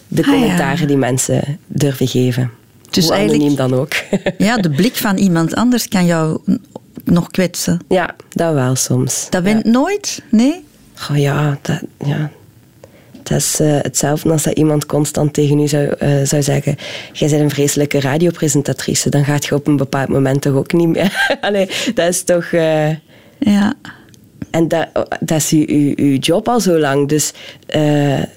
de 0.09 0.23
ah, 0.23 0.29
commentaren 0.29 0.87
die 0.87 0.97
mensen 0.97 1.59
durven 1.67 2.09
geven. 2.09 2.51
Dus 2.91 3.05
hoe 3.05 3.15
anoniem 3.15 3.55
dan 3.55 3.75
ook. 3.75 3.93
ja, 4.39 4.57
de 4.57 4.71
blik 4.71 4.97
van 4.97 5.17
iemand 5.17 5.55
anders 5.55 5.89
kan 5.89 6.07
jou 6.07 6.41
nog 7.05 7.31
kwetsen. 7.31 7.81
Ja, 7.89 8.17
dat 8.29 8.55
wel 8.55 8.75
soms. 8.75 9.27
Dat 9.31 9.43
wint 9.43 9.65
nooit? 9.65 10.23
Nee? 10.31 10.65
Oh 11.11 11.17
ja, 11.17 11.59
dat, 11.63 11.81
ja, 12.05 12.31
dat 13.31 13.39
is 13.39 13.61
uh, 13.61 13.79
hetzelfde 13.81 14.31
als 14.31 14.43
dat 14.43 14.57
iemand 14.57 14.87
constant 14.87 15.33
tegen 15.33 15.59
u 15.59 15.69
zou, 15.69 15.95
uh, 16.03 16.23
zou 16.25 16.43
zeggen: 16.43 16.77
Jij 17.13 17.29
bent 17.29 17.41
een 17.41 17.51
vreselijke 17.51 18.01
radiopresentatrice. 18.01 19.11
Dan 19.11 19.25
gaat 19.25 19.45
je 19.45 19.55
op 19.55 19.67
een 19.67 19.77
bepaald 19.77 20.09
moment 20.09 20.43
toch 20.43 20.55
ook 20.55 20.73
niet 20.73 20.89
meer. 20.89 21.29
Allee, 21.41 21.69
dat 21.95 22.09
is 22.09 22.23
toch. 22.23 22.53
Uh... 22.53 22.89
Ja. 23.39 23.75
En 24.51 24.69
dat, 24.69 24.89
dat 25.21 25.39
is 25.39 25.51
uw, 25.51 25.65
uw, 25.67 25.93
uw, 25.97 26.17
job 26.17 26.49
al 26.49 26.61
zo 26.61 26.79
lang. 26.79 27.09
Dus 27.09 27.33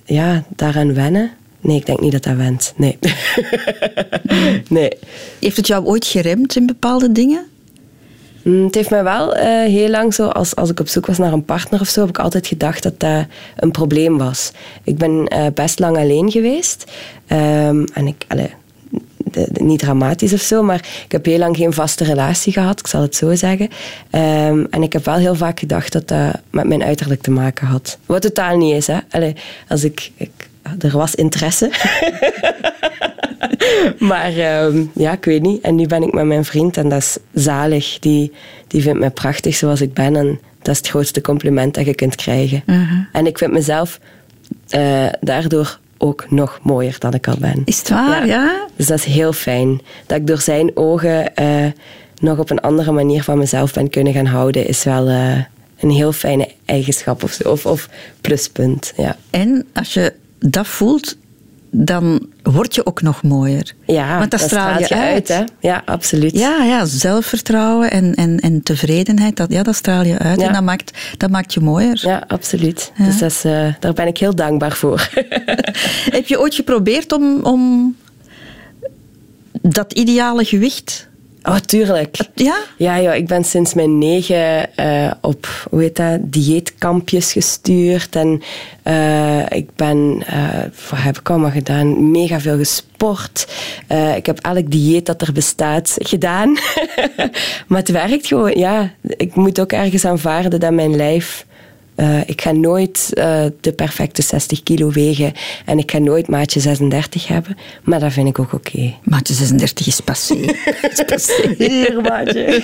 ja, 0.06 0.44
daaraan 0.56 0.94
wennen. 0.94 1.32
Nee, 1.62 1.78
ik 1.78 1.86
denk 1.86 2.00
niet 2.00 2.12
dat 2.12 2.24
dat 2.24 2.36
went. 2.36 2.74
Nee. 2.76 2.98
nee. 4.70 4.92
Heeft 5.40 5.58
het 5.58 5.68
jou 5.68 5.86
ooit 5.86 6.06
geremd 6.06 6.56
in 6.56 6.66
bepaalde 6.66 7.12
dingen? 7.12 7.46
Mm, 8.44 8.66
het 8.66 8.76
heeft 8.76 8.90
mij 8.90 9.04
wel 9.04 9.38
uh, 9.38 9.44
heel 9.64 9.90
lang 9.90 10.14
zo, 10.14 10.28
als, 10.28 10.56
als 10.56 10.70
ik 10.70 10.80
op 10.80 10.88
zoek 10.88 11.06
was 11.06 11.18
naar 11.18 11.34
een 11.34 11.46
partner 11.46 11.82
of 11.82 11.88
zo, 11.88 12.00
heb 12.00 12.10
ik 12.10 12.20
altijd 12.20 12.48
gedacht 12.48 12.84
dat 12.84 13.00
dat 13.00 13.26
een 13.56 13.72
probleem 13.72 14.18
was. 14.18 14.52
Ik 14.84 14.98
ben 14.98 15.34
uh, 15.34 15.46
best 15.54 15.80
lang 15.80 15.98
alleen 15.98 16.32
geweest. 16.32 16.92
Um, 17.28 17.86
en 17.94 18.08
ik, 18.08 18.26
de, 19.18 19.50
niet 19.54 19.80
dramatisch 19.80 20.34
of 20.34 20.42
zo, 20.42 20.64
maar 20.64 20.86
ik 21.06 21.12
heb 21.12 21.26
heel 21.26 21.38
lang 21.38 21.56
geen 21.58 21.74
vaste 21.74 22.04
relatie 22.04 22.54
gehad, 22.54 22.80
ik 22.80 22.88
zal 22.88 23.02
het 23.02 23.16
zo 23.16 23.36
zeggen. 23.36 23.70
Um, 24.12 24.68
en 24.70 24.84
ik 24.84 24.94
heb 24.94 25.06
wel 25.06 25.16
heel 25.16 25.36
vaak 25.36 25.60
gedacht 25.60 25.92
dat 25.92 26.08
dat 26.08 26.42
met 26.50 26.68
mijn 26.68 26.84
uiterlijk 26.84 27.22
te 27.22 27.32
maken 27.32 27.68
had. 27.68 27.98
Wat 28.06 28.22
totaal 28.22 28.58
niet 28.58 28.76
is, 28.76 28.88
hè. 28.88 28.98
Allee, 29.10 29.36
als 29.68 29.84
ik, 29.84 30.12
ik 30.16 30.50
er 30.80 30.98
was 30.98 31.16
interesse. 31.16 31.72
maar 34.00 34.64
um, 34.64 34.92
ja, 34.94 35.12
ik 35.12 35.26
weet 35.26 35.42
niet. 35.42 35.62
En 35.62 35.76
nu 35.76 35.88
ben 35.88 36.04
ik 36.04 36.14
met 36.14 36.26
mijn 36.26 36.46
vriend 36.46 36.78
en 36.78 36.90
dat 36.90 37.00
is 37.00 37.18
zalig. 37.34 38.00
Die, 38.00 38.32
die 38.68 38.82
vindt 38.82 39.00
mij 39.00 39.10
prachtig 39.10 39.56
zoals 39.56 39.82
ik 39.82 39.94
ben. 39.94 40.16
En 40.16 40.40
dat 40.62 40.74
is 40.74 40.78
het 40.78 40.88
grootste 40.90 41.22
compliment 41.22 41.74
dat 41.74 41.86
je 41.86 41.96
kunt 41.96 42.16
krijgen. 42.16 42.64
Uh 42.66 42.76
-huh. 42.76 43.00
En 43.12 43.26
ik 43.26 43.38
vind 43.38 43.52
mezelf 43.52 44.00
uh, 44.76 45.06
daardoor 45.22 45.80
ook 45.98 46.26
nog 46.30 46.60
mooier 46.64 46.96
dan 47.00 47.14
ik 47.14 47.28
al 47.28 47.38
ben. 47.40 47.62
Is 47.66 47.78
het 47.78 47.90
waar, 47.90 48.28
ja? 48.28 48.44
ja? 48.44 48.68
Dus 48.76 48.88
dat 48.88 48.98
is 48.98 49.06
heel 49.06 49.34
fijn. 49.34 49.82
Dat 50.06 50.18
ik 50.18 50.28
door 50.28 50.42
zijn 50.42 50.72
ogen 50.78 51.32
uh, 51.42 51.66
nog 52.20 52.40
op 52.40 52.50
een 52.50 52.62
andere 52.62 52.92
manier 52.92 53.24
van 53.24 53.38
mezelf 53.38 53.74
ben 53.74 53.90
kunnen 53.90 54.14
gaan 54.14 54.26
houden, 54.26 54.68
is 54.68 54.84
wel 54.84 55.10
uh, 55.10 55.38
een 55.80 55.90
heel 55.90 56.12
fijne 56.12 56.50
eigenschap 56.66 57.24
of, 57.24 57.40
of, 57.40 57.66
of 57.66 57.90
pluspunt. 58.22 58.94
Ja. 58.98 59.18
En 59.30 59.66
als 59.74 59.94
je 59.94 60.14
dat 60.40 60.68
voelt, 60.68 61.18
dan 61.76 62.28
word 62.44 62.76
je 62.76 62.86
ook 62.86 63.02
nog 63.02 63.24
mooier. 63.24 63.74
Ja, 63.86 64.18
Want 64.18 64.32
dat, 64.32 64.40
dat 64.40 64.50
straal 64.50 64.80
je, 64.80 64.90
uit. 64.90 65.28
hè? 65.28 65.44
Ja, 65.60 65.82
absoluut. 65.86 66.38
Ja, 66.38 66.64
ja 66.64 66.86
zelfvertrouwen 66.86 67.92
en, 67.92 68.14
en, 68.14 68.40
en 68.40 68.64
tevredenheid, 68.64 69.38
dat, 69.38 69.52
ja, 69.52 69.64
dat 69.64 69.76
straal 69.76 70.04
je 70.04 70.18
uit. 70.18 70.40
Ja. 70.40 70.48
En 70.48 70.54
dat 70.54 70.64
maakt, 70.64 70.98
dat 71.18 71.30
maakt 71.30 71.54
je 71.54 71.60
mooier. 71.60 72.00
Ja, 72.02 72.24
absoluut. 72.28 72.92
Ja. 72.98 73.06
Dus 73.06 73.18
dat 73.18 73.32
is, 73.32 73.46
uh, 73.46 73.74
daar 73.80 73.94
ben 73.94 74.08
ik 74.08 74.18
heel 74.18 74.36
dankbaar 74.36 74.72
voor. 74.72 75.10
Heb 76.18 76.26
je 76.26 76.40
ooit 76.40 76.56
geprobeerd 76.56 77.12
om, 77.12 77.40
om 77.44 77.96
dat 79.62 79.94
ideale 79.94 80.46
gewicht 80.46 81.08
Oh, 81.44 81.56
tuurlijk. 81.56 82.18
Ja? 82.36 82.58
Ja, 82.78 82.96
ja 82.96 83.14
ik 83.14 83.28
ben 83.28 83.44
sinds 83.44 83.74
mijn 83.74 83.98
negen 83.98 84.70
uh, 84.80 85.12
op, 85.22 85.68
hoe 85.70 85.82
heet 85.82 85.96
dat, 85.96 86.20
dieetkampjes 86.22 87.32
gestuurd. 87.32 88.16
En 88.16 88.42
uh, 88.84 89.50
ik 89.50 89.76
ben, 89.76 90.24
uh, 90.30 90.60
wat 90.90 91.00
heb 91.00 91.18
ik 91.20 91.30
allemaal 91.30 91.52
gedaan? 91.52 92.12
Mega 92.12 92.40
veel 92.40 92.58
gesport. 92.58 93.48
ik 94.16 94.26
heb 94.26 94.40
elk 94.40 94.72
dieet 94.72 95.06
dat 95.06 95.22
er 95.22 95.34
bestaat 95.34 95.96
gedaan. 95.98 96.58
maar 97.68 97.80
het 97.80 97.90
werkt 97.90 98.28
gewoon, 98.28 98.58
ja. 98.58 98.92
Ik 99.02 99.36
moet 99.36 99.60
ook 99.60 99.72
ergens 99.72 100.06
aanvaarden 100.06 100.60
dat 100.60 100.72
mijn 100.72 100.96
lijf 100.96 101.46
Eh, 101.96 102.30
ik 102.30 102.42
ga 102.42 102.52
nooit 102.52 103.10
eh, 103.14 103.46
de 103.62 103.74
perfecte 103.74 104.22
60 104.22 104.64
kilo 104.64 104.92
wegen 104.92 105.34
en 105.66 105.78
ik 105.78 105.92
ga 105.92 105.98
nooit 105.98 106.28
maatje 106.28 106.60
36 106.60 107.28
hebben. 107.28 107.58
Maar 107.84 108.00
dat 108.00 108.14
vind 108.14 108.28
ik 108.28 108.40
ook 108.40 108.54
oké. 108.54 108.94
Maatje 109.04 109.34
36 109.34 109.88
is 109.88 110.00
passé. 110.00 110.36
is 110.92 111.04
passé. 111.06 111.56
Hier, 111.58 112.02
maatje. 112.02 112.64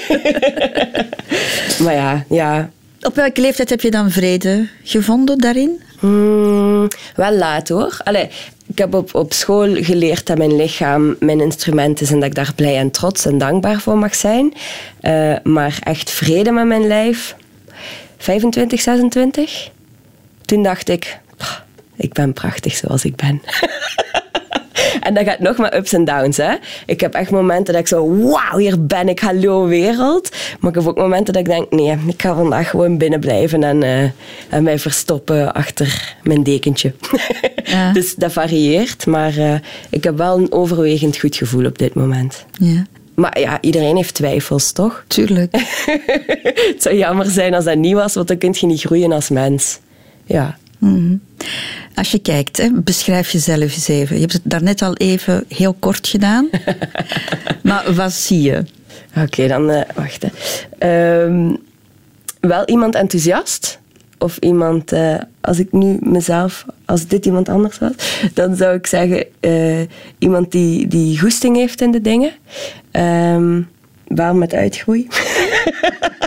maar 1.83 1.93
ja, 1.93 2.25
ja. 2.29 2.69
Op 3.01 3.15
welke 3.15 3.41
leeftijd 3.41 3.69
heb 3.69 3.81
je 3.81 3.91
dan 3.91 4.11
vrede 4.11 4.67
gevonden 4.83 5.37
daarin? 5.37 5.81
Hmm, 5.99 6.87
wel 7.15 7.33
laat 7.33 7.69
hoor. 7.69 7.97
Allee, 8.03 8.29
ik 8.67 8.77
heb 8.77 8.93
op, 8.93 9.15
op 9.15 9.33
school 9.33 9.75
geleerd 9.75 10.25
dat 10.25 10.37
mijn 10.37 10.55
lichaam 10.55 11.15
mijn 11.19 11.41
instrument 11.41 12.01
is 12.01 12.11
en 12.11 12.19
dat 12.19 12.29
ik 12.29 12.35
daar 12.35 12.53
blij 12.55 12.77
en 12.77 12.91
trots 12.91 13.25
en 13.25 13.37
dankbaar 13.37 13.79
voor 13.79 13.97
mag 13.97 14.15
zijn. 14.15 14.53
Uh, 15.01 15.35
maar 15.43 15.79
echt 15.83 16.09
vrede 16.09 16.51
met 16.51 16.65
mijn 16.65 16.87
lijf, 16.87 17.35
25, 18.19 18.81
26. 18.81 19.69
Toen 20.45 20.63
dacht 20.63 20.89
ik, 20.89 21.19
ik 21.95 22.13
ben 22.13 22.33
prachtig 22.33 22.75
zoals 22.75 23.05
ik 23.05 23.15
ben. 23.15 23.41
En 24.99 25.13
dat 25.13 25.23
gaat 25.23 25.39
nog 25.39 25.57
maar 25.57 25.75
ups 25.75 25.93
en 25.93 26.05
downs. 26.05 26.37
Hè? 26.37 26.53
Ik 26.85 26.99
heb 26.99 27.13
echt 27.13 27.31
momenten 27.31 27.73
dat 27.73 27.81
ik 27.81 27.87
zo, 27.87 28.17
wauw, 28.17 28.57
hier 28.57 28.85
ben 28.85 29.09
ik, 29.09 29.19
hallo 29.19 29.65
wereld. 29.67 30.29
Maar 30.59 30.69
ik 30.69 30.77
heb 30.77 30.87
ook 30.87 30.97
momenten 30.97 31.33
dat 31.33 31.41
ik 31.41 31.49
denk, 31.49 31.71
nee, 31.71 31.97
ik 32.07 32.21
ga 32.21 32.35
vandaag 32.35 32.69
gewoon 32.69 32.97
binnen 32.97 33.19
blijven 33.19 33.63
en, 33.63 33.83
uh, 33.83 34.03
en 34.49 34.63
mij 34.63 34.79
verstoppen 34.79 35.53
achter 35.53 36.15
mijn 36.23 36.43
dekentje. 36.43 36.93
Ja. 37.63 37.93
dus 37.93 38.15
dat 38.15 38.31
varieert, 38.31 39.05
maar 39.05 39.37
uh, 39.37 39.53
ik 39.89 40.03
heb 40.03 40.17
wel 40.17 40.37
een 40.37 40.51
overwegend 40.51 41.17
goed 41.17 41.35
gevoel 41.35 41.65
op 41.65 41.77
dit 41.77 41.93
moment. 41.93 42.45
Ja. 42.51 42.85
Maar 43.19 43.39
ja, 43.39 43.57
iedereen 43.61 43.95
heeft 43.95 44.13
twijfels, 44.13 44.71
toch? 44.71 45.03
Tuurlijk. 45.07 45.55
het 46.71 46.75
zou 46.77 46.95
jammer 46.95 47.25
zijn 47.25 47.53
als 47.53 47.65
dat 47.65 47.77
niet 47.77 47.93
was, 47.93 48.13
want 48.13 48.27
dan 48.27 48.37
kun 48.37 48.55
je 48.59 48.65
niet 48.65 48.81
groeien 48.81 49.11
als 49.11 49.29
mens. 49.29 49.79
Ja. 50.25 50.57
Mm 50.77 51.21
Als 51.95 52.11
je 52.11 52.19
kijkt, 52.19 52.57
hè, 52.57 52.69
beschrijf 52.73 53.31
jezelf 53.31 53.61
eens 53.61 53.87
even. 53.87 54.15
Je 54.15 54.21
hebt 54.21 54.33
het 54.33 54.41
daarnet 54.45 54.81
al 54.81 54.95
even 54.95 55.43
heel 55.47 55.75
kort 55.79 56.07
gedaan. 56.07 56.49
maar 57.63 57.93
wat 57.93 58.13
zie 58.13 58.41
je? 58.41 58.63
Oké, 59.17 59.47
dan 59.47 59.69
uh, 59.69 59.81
wacht. 59.95 60.25
Um, 60.79 61.57
wel 62.39 62.65
iemand 62.65 62.95
enthousiast. 62.95 63.79
Of 64.19 64.37
iemand, 64.37 64.93
uh, 64.93 65.15
als 65.41 65.59
ik 65.59 65.71
nu 65.71 65.97
mezelf, 66.01 66.65
als 66.85 67.07
dit 67.07 67.25
iemand 67.25 67.49
anders 67.49 67.79
was, 67.79 67.91
dan 68.33 68.55
zou 68.55 68.75
ik 68.75 68.87
zeggen 68.87 69.25
uh, 69.41 69.81
iemand 70.17 70.51
die, 70.51 70.87
die 70.87 71.19
goesting 71.19 71.55
heeft 71.55 71.81
in 71.81 71.91
de 71.91 72.01
dingen. 72.01 72.31
Um, 72.91 73.67
wel 74.07 74.33
met 74.33 74.53
uitgroei. 74.53 75.07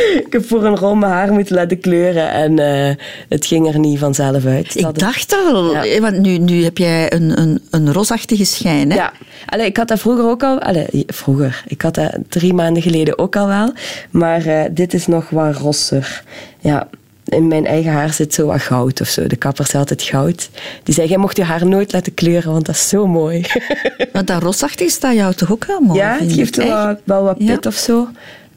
ik 0.26 0.32
heb 0.32 0.46
voor 0.46 0.64
een 0.64 0.76
rol 0.76 0.94
mijn 0.94 1.12
haar 1.12 1.32
moeten 1.32 1.54
laten 1.54 1.80
kleuren 1.80 2.30
en 2.30 2.60
uh, 2.60 3.04
het 3.28 3.46
ging 3.46 3.72
er 3.72 3.78
niet 3.78 3.98
vanzelf 3.98 4.46
uit. 4.46 4.76
Ik 4.76 4.98
dacht 4.98 5.32
al, 5.32 5.84
ja. 5.84 6.00
want 6.00 6.18
nu, 6.18 6.38
nu 6.38 6.64
heb 6.64 6.78
jij 6.78 7.12
een, 7.12 7.40
een, 7.40 7.60
een 7.70 7.92
rosachtige 7.92 8.44
schijn. 8.44 8.90
Hè? 8.90 8.96
Ja, 8.96 9.12
Allee, 9.46 9.66
ik 9.66 9.76
had 9.76 9.88
dat 9.88 10.00
vroeger 10.00 10.24
ook 10.24 10.42
al. 10.42 10.60
Allee, 10.60 11.04
vroeger, 11.06 11.62
ik 11.66 11.82
had 11.82 11.94
dat 11.94 12.18
drie 12.28 12.54
maanden 12.54 12.82
geleden 12.82 13.18
ook 13.18 13.36
al 13.36 13.46
wel. 13.46 13.72
Maar 14.10 14.46
uh, 14.46 14.62
dit 14.70 14.94
is 14.94 15.06
nog 15.06 15.30
wat 15.30 15.56
rosser. 15.56 16.22
Ja, 16.60 16.88
in 17.24 17.48
mijn 17.48 17.66
eigen 17.66 17.92
haar 17.92 18.12
zit 18.12 18.34
zo 18.34 18.46
wat 18.46 18.60
goud 18.60 19.00
of 19.00 19.08
zo. 19.08 19.26
De 19.26 19.36
kapper 19.36 19.66
zei 19.66 19.78
altijd 19.78 20.02
goud. 20.02 20.50
Die 20.82 20.94
zei, 20.94 21.08
jij 21.08 21.18
mocht 21.18 21.36
je 21.36 21.44
haar 21.44 21.66
nooit 21.66 21.92
laten 21.92 22.14
kleuren, 22.14 22.52
want 22.52 22.66
dat 22.66 22.74
is 22.74 22.88
zo 22.88 23.06
mooi. 23.06 23.44
Want 24.12 24.26
dat 24.26 24.42
rosachtig 24.42 24.90
staat 24.90 25.14
jou 25.14 25.34
toch 25.34 25.52
ook 25.52 25.64
wel 25.64 25.80
mooi? 25.80 25.98
Ja, 25.98 26.16
het 26.20 26.32
geeft 26.32 26.56
wel, 26.56 26.96
wel 27.04 27.22
wat 27.22 27.38
pit 27.38 27.64
ja. 27.64 27.68
of 27.68 27.74
zo. 27.74 28.08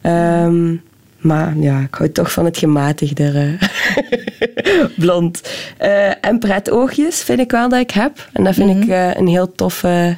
Um, 0.04 0.82
maar 1.24 1.58
ja, 1.58 1.80
ik 1.80 1.96
hou 1.96 2.12
toch 2.12 2.32
van 2.32 2.46
het 2.46 2.58
gematigder 2.58 3.36
uh, 3.36 3.62
blond. 5.06 5.42
Uh, 5.82 6.26
en 6.26 6.40
pretoogjes 6.40 7.24
vind 7.24 7.40
ik 7.40 7.52
wel 7.52 7.70
dat 7.70 7.80
ik 7.80 7.92
heb. 7.92 8.30
En 8.34 8.44
dat 8.44 8.54
vind 8.54 8.70
mm 8.70 8.74
-hmm. 8.74 8.84
ik 8.84 8.90
uh, 8.90 9.16
een 9.16 9.28
heel 9.28 9.52
toffe 9.52 10.18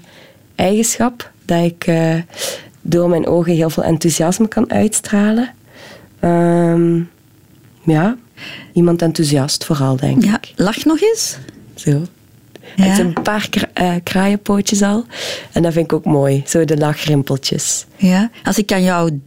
eigenschap. 0.56 1.32
Dat 1.46 1.64
ik 1.64 1.92
door 2.82 3.10
mijn 3.10 3.28
ogen 3.28 3.54
heel 3.54 3.70
veel 3.70 3.84
enthousiasme 3.84 4.48
kan 4.48 4.72
uitstralen. 4.72 5.50
Um, 6.22 7.10
ja, 7.84 8.18
iemand 8.74 9.02
enthousiast 9.02 9.66
vooral, 9.66 9.96
denk 9.96 10.24
ja, 10.24 10.36
ik. 10.36 10.54
Lach 10.56 10.86
nog 10.86 11.02
eens. 11.02 11.38
Zo. 11.76 12.02
Ja. 12.76 12.84
Het 12.84 13.00
een 13.00 13.22
paar 13.24 13.50
kra 13.50 14.00
kraaienpootjes 14.00 14.82
al. 14.82 15.06
En 15.52 15.62
dat 15.62 15.74
vind 15.74 15.86
ik 15.86 15.94
ook 15.94 16.06
mooi. 16.06 16.44
Zo 16.46 16.66
de 16.66 16.78
lachrimpeltjes. 16.78 17.86
Ja, 17.96 18.30
als 18.44 18.58
ik 18.58 18.72
aan 18.72 18.84
jou 18.84 19.20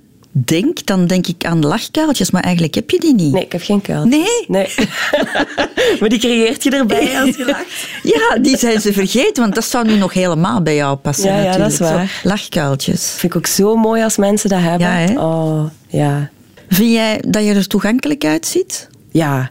denk, 0.45 0.87
dan 0.87 1.07
denk 1.07 1.26
ik 1.26 1.45
aan 1.45 1.66
lachkuiltjes, 1.66 2.30
maar 2.30 2.42
eigenlijk 2.42 2.75
heb 2.75 2.90
je 2.90 3.00
die 3.00 3.14
niet. 3.14 3.33
Nee, 3.33 3.45
ik 3.45 3.52
heb 3.52 3.62
geen 3.62 3.80
kuiltjes. 3.80 4.16
Nee? 4.16 4.45
Nee. 4.49 4.88
maar 6.00 6.09
die 6.09 6.18
creëert 6.18 6.62
je 6.62 6.71
erbij 6.71 7.16
als 7.21 7.37
je 7.37 7.45
lacht. 7.45 7.88
ja, 8.02 8.38
die 8.42 8.57
zijn 8.57 8.80
ze 8.80 8.92
vergeten, 8.92 9.42
want 9.42 9.54
dat 9.54 9.64
zou 9.64 9.87
nu 9.87 9.97
nog 9.97 10.12
helemaal 10.12 10.62
bij 10.62 10.75
jou 10.75 10.97
passen 10.97 11.33
ja. 11.35 11.42
Ja, 11.42 11.57
dat 11.57 11.73
is 11.73 11.78
waar. 11.78 12.07
Zo, 12.23 12.28
lachkuiltjes. 12.28 13.11
Vind 13.11 13.33
ik 13.33 13.38
ook 13.38 13.47
zo 13.47 13.76
mooi 13.76 14.02
als 14.02 14.16
mensen 14.16 14.49
dat 14.49 14.61
hebben. 14.61 14.88
Ja, 14.88 14.95
hè? 14.95 15.21
Oh, 15.21 15.64
ja. 15.87 16.30
Vind 16.68 16.92
jij 16.92 17.23
dat 17.28 17.45
je 17.45 17.54
er 17.54 17.66
toegankelijk 17.66 18.25
uitziet? 18.25 18.88
Ja. 19.11 19.50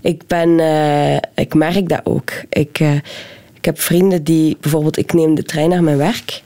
Ik 0.00 0.26
ben... 0.26 0.48
Uh, 0.48 1.14
ik 1.34 1.54
merk 1.54 1.88
dat 1.88 2.00
ook. 2.04 2.32
Ik, 2.48 2.80
uh, 2.80 2.94
ik 3.54 3.64
heb 3.64 3.80
vrienden 3.80 4.24
die... 4.24 4.56
Bijvoorbeeld, 4.60 4.98
ik 4.98 5.12
neem 5.12 5.34
de 5.34 5.42
trein 5.42 5.68
naar 5.68 5.82
mijn 5.82 5.96
werk 5.96 6.42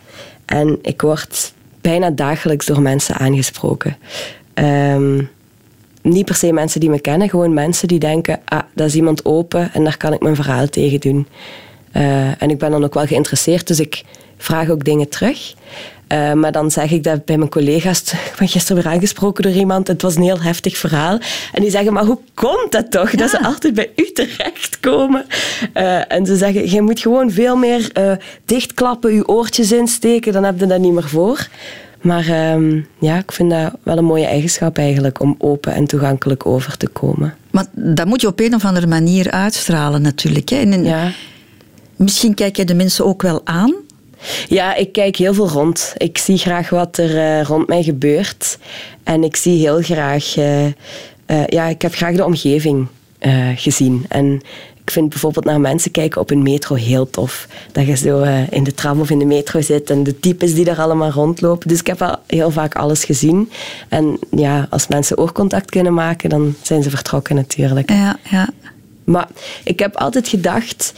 en 0.46 0.78
ik 0.82 1.00
word 1.00 1.52
bijna 1.80 2.10
dagelijks 2.10 2.66
door 2.66 2.82
mensen 2.82 3.14
aangesproken. 3.14 3.96
Um, 4.54 5.28
niet 6.02 6.24
per 6.24 6.34
se 6.34 6.52
mensen 6.52 6.80
die 6.80 6.90
me 6.90 7.00
kennen, 7.00 7.28
gewoon 7.28 7.54
mensen 7.54 7.88
die 7.88 7.98
denken, 7.98 8.40
ah, 8.44 8.62
dat 8.74 8.86
is 8.86 8.94
iemand 8.94 9.24
open 9.24 9.72
en 9.72 9.84
daar 9.84 9.96
kan 9.96 10.12
ik 10.12 10.20
mijn 10.20 10.34
verhaal 10.34 10.66
tegen 10.66 11.00
doen. 11.00 11.26
Uh, 11.96 12.42
en 12.42 12.50
ik 12.50 12.58
ben 12.58 12.70
dan 12.70 12.84
ook 12.84 12.94
wel 12.94 13.06
geïnteresseerd, 13.06 13.66
dus 13.66 13.80
ik 13.80 14.04
vraag 14.36 14.68
ook 14.70 14.84
dingen 14.84 15.08
terug. 15.08 15.54
Uh, 16.12 16.32
maar 16.32 16.52
dan 16.52 16.70
zeg 16.70 16.90
ik 16.90 17.04
dat 17.04 17.24
bij 17.24 17.38
mijn 17.38 17.50
collega's. 17.50 18.02
Ik 18.30 18.34
ben 18.38 18.48
gisteren 18.48 18.82
weer 18.82 18.92
aangesproken 18.92 19.42
door 19.42 19.52
iemand. 19.52 19.86
Het 19.86 20.02
was 20.02 20.16
een 20.16 20.22
heel 20.22 20.40
heftig 20.40 20.76
verhaal. 20.76 21.18
En 21.52 21.62
die 21.62 21.70
zeggen, 21.70 21.92
maar 21.92 22.04
hoe 22.04 22.18
komt 22.34 22.72
dat 22.72 22.90
toch? 22.90 23.10
Ja. 23.10 23.18
Dat 23.18 23.30
ze 23.30 23.42
altijd 23.42 23.74
bij 23.74 23.90
u 23.96 24.10
terechtkomen. 24.12 25.26
Uh, 25.74 26.12
en 26.12 26.26
ze 26.26 26.36
zeggen, 26.36 26.70
je 26.70 26.82
moet 26.82 27.00
gewoon 27.00 27.30
veel 27.30 27.56
meer 27.56 27.90
uh, 27.98 28.12
dichtklappen, 28.44 29.14
je 29.14 29.28
oortjes 29.28 29.72
insteken. 29.72 30.32
Dan 30.32 30.44
heb 30.44 30.58
je 30.58 30.66
dat 30.66 30.80
niet 30.80 30.92
meer 30.92 31.08
voor. 31.08 31.48
Maar 32.00 32.52
um, 32.52 32.86
ja, 32.98 33.16
ik 33.16 33.32
vind 33.32 33.50
dat 33.50 33.72
wel 33.82 33.98
een 33.98 34.04
mooie 34.04 34.26
eigenschap 34.26 34.78
eigenlijk. 34.78 35.20
Om 35.20 35.34
open 35.38 35.74
en 35.74 35.86
toegankelijk 35.86 36.46
over 36.46 36.76
te 36.76 36.88
komen. 36.88 37.34
Maar 37.50 37.66
dat 37.72 38.06
moet 38.06 38.20
je 38.20 38.26
op 38.26 38.40
een 38.40 38.54
of 38.54 38.64
andere 38.64 38.86
manier 38.86 39.30
uitstralen 39.30 40.02
natuurlijk. 40.02 40.48
Hè? 40.48 40.56
En 40.56 40.84
ja. 40.84 41.12
Misschien 41.96 42.34
kijk 42.34 42.56
je 42.56 42.64
de 42.64 42.74
mensen 42.74 43.04
ook 43.04 43.22
wel 43.22 43.40
aan. 43.44 43.74
Ja, 44.48 44.74
ik 44.74 44.92
kijk 44.92 45.16
heel 45.16 45.34
veel 45.34 45.48
rond. 45.48 45.92
Ik 45.96 46.18
zie 46.18 46.38
graag 46.38 46.70
wat 46.70 46.96
er 46.96 47.14
uh, 47.14 47.42
rond 47.42 47.66
mij 47.66 47.82
gebeurt. 47.82 48.58
En 49.02 49.24
ik 49.24 49.36
zie 49.36 49.58
heel 49.58 49.82
graag... 49.82 50.36
Uh, 50.36 50.66
uh, 50.66 50.72
ja, 51.46 51.66
ik 51.66 51.82
heb 51.82 51.94
graag 51.94 52.16
de 52.16 52.24
omgeving 52.24 52.86
gezien. 53.56 54.04
En 54.08 54.40
ik 54.84 54.90
vind 54.90 55.08
bijvoorbeeld 55.08 55.44
naar 55.44 55.60
mensen 55.60 55.90
kijken 55.90 56.20
op 56.20 56.30
een 56.30 56.42
metro 56.42 56.74
heel 56.74 57.10
tof. 57.10 57.48
Dat 57.72 57.86
je 57.86 57.96
zo 57.96 58.22
in 58.50 58.64
de 58.64 58.74
tram 58.74 59.00
of 59.00 59.10
in 59.10 59.18
de 59.18 59.24
metro 59.24 59.60
zit 59.60 59.90
en 59.90 60.02
de 60.02 60.20
types 60.20 60.54
die 60.54 60.64
daar 60.64 60.80
allemaal 60.80 61.10
rondlopen. 61.10 61.68
Dus 61.68 61.78
ik 61.78 61.86
heb 61.86 62.02
al 62.02 62.16
heel 62.26 62.50
vaak 62.50 62.74
alles 62.74 63.04
gezien. 63.04 63.50
En 63.88 64.18
ja, 64.30 64.66
als 64.70 64.88
mensen 64.88 65.18
oorcontact 65.18 65.70
kunnen 65.70 65.94
maken, 65.94 66.30
dan 66.30 66.54
zijn 66.62 66.82
ze 66.82 66.90
vertrokken 66.90 67.34
natuurlijk. 67.34 67.90
Ja, 67.90 68.18
ja. 68.30 68.48
Maar 69.04 69.28
ik 69.64 69.78
heb 69.78 69.96
altijd 69.96 70.28
gedacht 70.28 70.92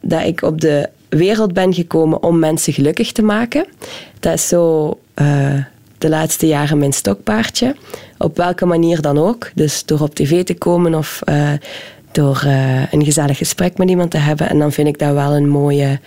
dat 0.00 0.22
ik 0.24 0.42
op 0.42 0.60
de 0.60 0.88
wereld 1.10 1.52
ben 1.52 1.74
gekomen 1.74 2.22
om 2.22 2.38
mensen 2.38 2.72
gelukkig 2.72 3.12
te 3.12 3.22
maken. 3.22 3.66
Dat 4.20 4.32
is 4.32 4.48
zo 4.48 4.86
uh, 5.14 5.64
de 5.98 6.08
laatste 6.08 6.46
jaren 6.46 6.78
mijn 6.78 6.92
stokpaardje. 6.92 7.76
Op 8.18 8.36
welke 8.36 8.66
manier 8.66 9.00
dan 9.00 9.18
ook. 9.18 9.50
Dus 9.54 9.84
door 9.84 10.00
op 10.00 10.14
tv 10.14 10.44
te 10.44 10.54
komen 10.54 10.94
of 10.94 11.20
uh, 11.28 11.52
door 12.12 12.42
uh, 12.46 12.92
een 12.92 13.04
gezellig 13.04 13.38
gesprek 13.38 13.78
met 13.78 13.88
iemand 13.88 14.10
te 14.10 14.18
hebben. 14.18 14.48
En 14.48 14.58
dan 14.58 14.72
vind 14.72 14.88
ik 14.88 14.98
dat 14.98 15.12
wel 15.12 15.32
een 15.32 15.48
mooie, 15.48 16.00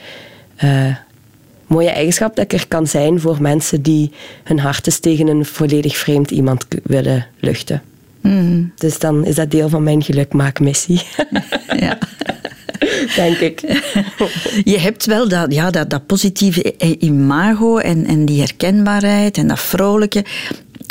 mooie 1.67 1.89
eigenschap 1.89 2.35
dat 2.35 2.45
ik 2.45 2.53
er 2.53 2.67
kan 2.67 2.87
zijn 2.87 3.19
voor 3.19 3.41
mensen 3.41 3.81
die 3.81 4.11
hun 4.43 4.59
hart 4.59 4.87
eens 4.87 4.99
tegen 4.99 5.27
een 5.27 5.45
volledig 5.45 5.97
vreemd 5.97 6.31
iemand 6.31 6.65
willen 6.83 7.27
luchten. 7.39 7.81
Mm. 8.23 8.71
Dus 8.75 8.99
dan 8.99 9.25
is 9.25 9.35
dat 9.35 9.51
deel 9.51 9.69
van 9.69 9.83
mijn 9.83 10.03
gelukmaakmissie. 10.03 11.01
ja. 11.85 11.97
denk 13.15 13.37
ik. 13.37 13.61
Je 14.73 14.77
hebt 14.79 15.05
wel 15.05 15.27
dat, 15.27 15.53
ja, 15.53 15.71
dat, 15.71 15.89
dat 15.89 16.05
positieve 16.05 16.75
imago 16.99 17.77
en, 17.77 18.05
en 18.05 18.25
die 18.25 18.39
herkenbaarheid 18.39 19.37
en 19.37 19.47
dat 19.47 19.59
vrolijke. 19.59 20.25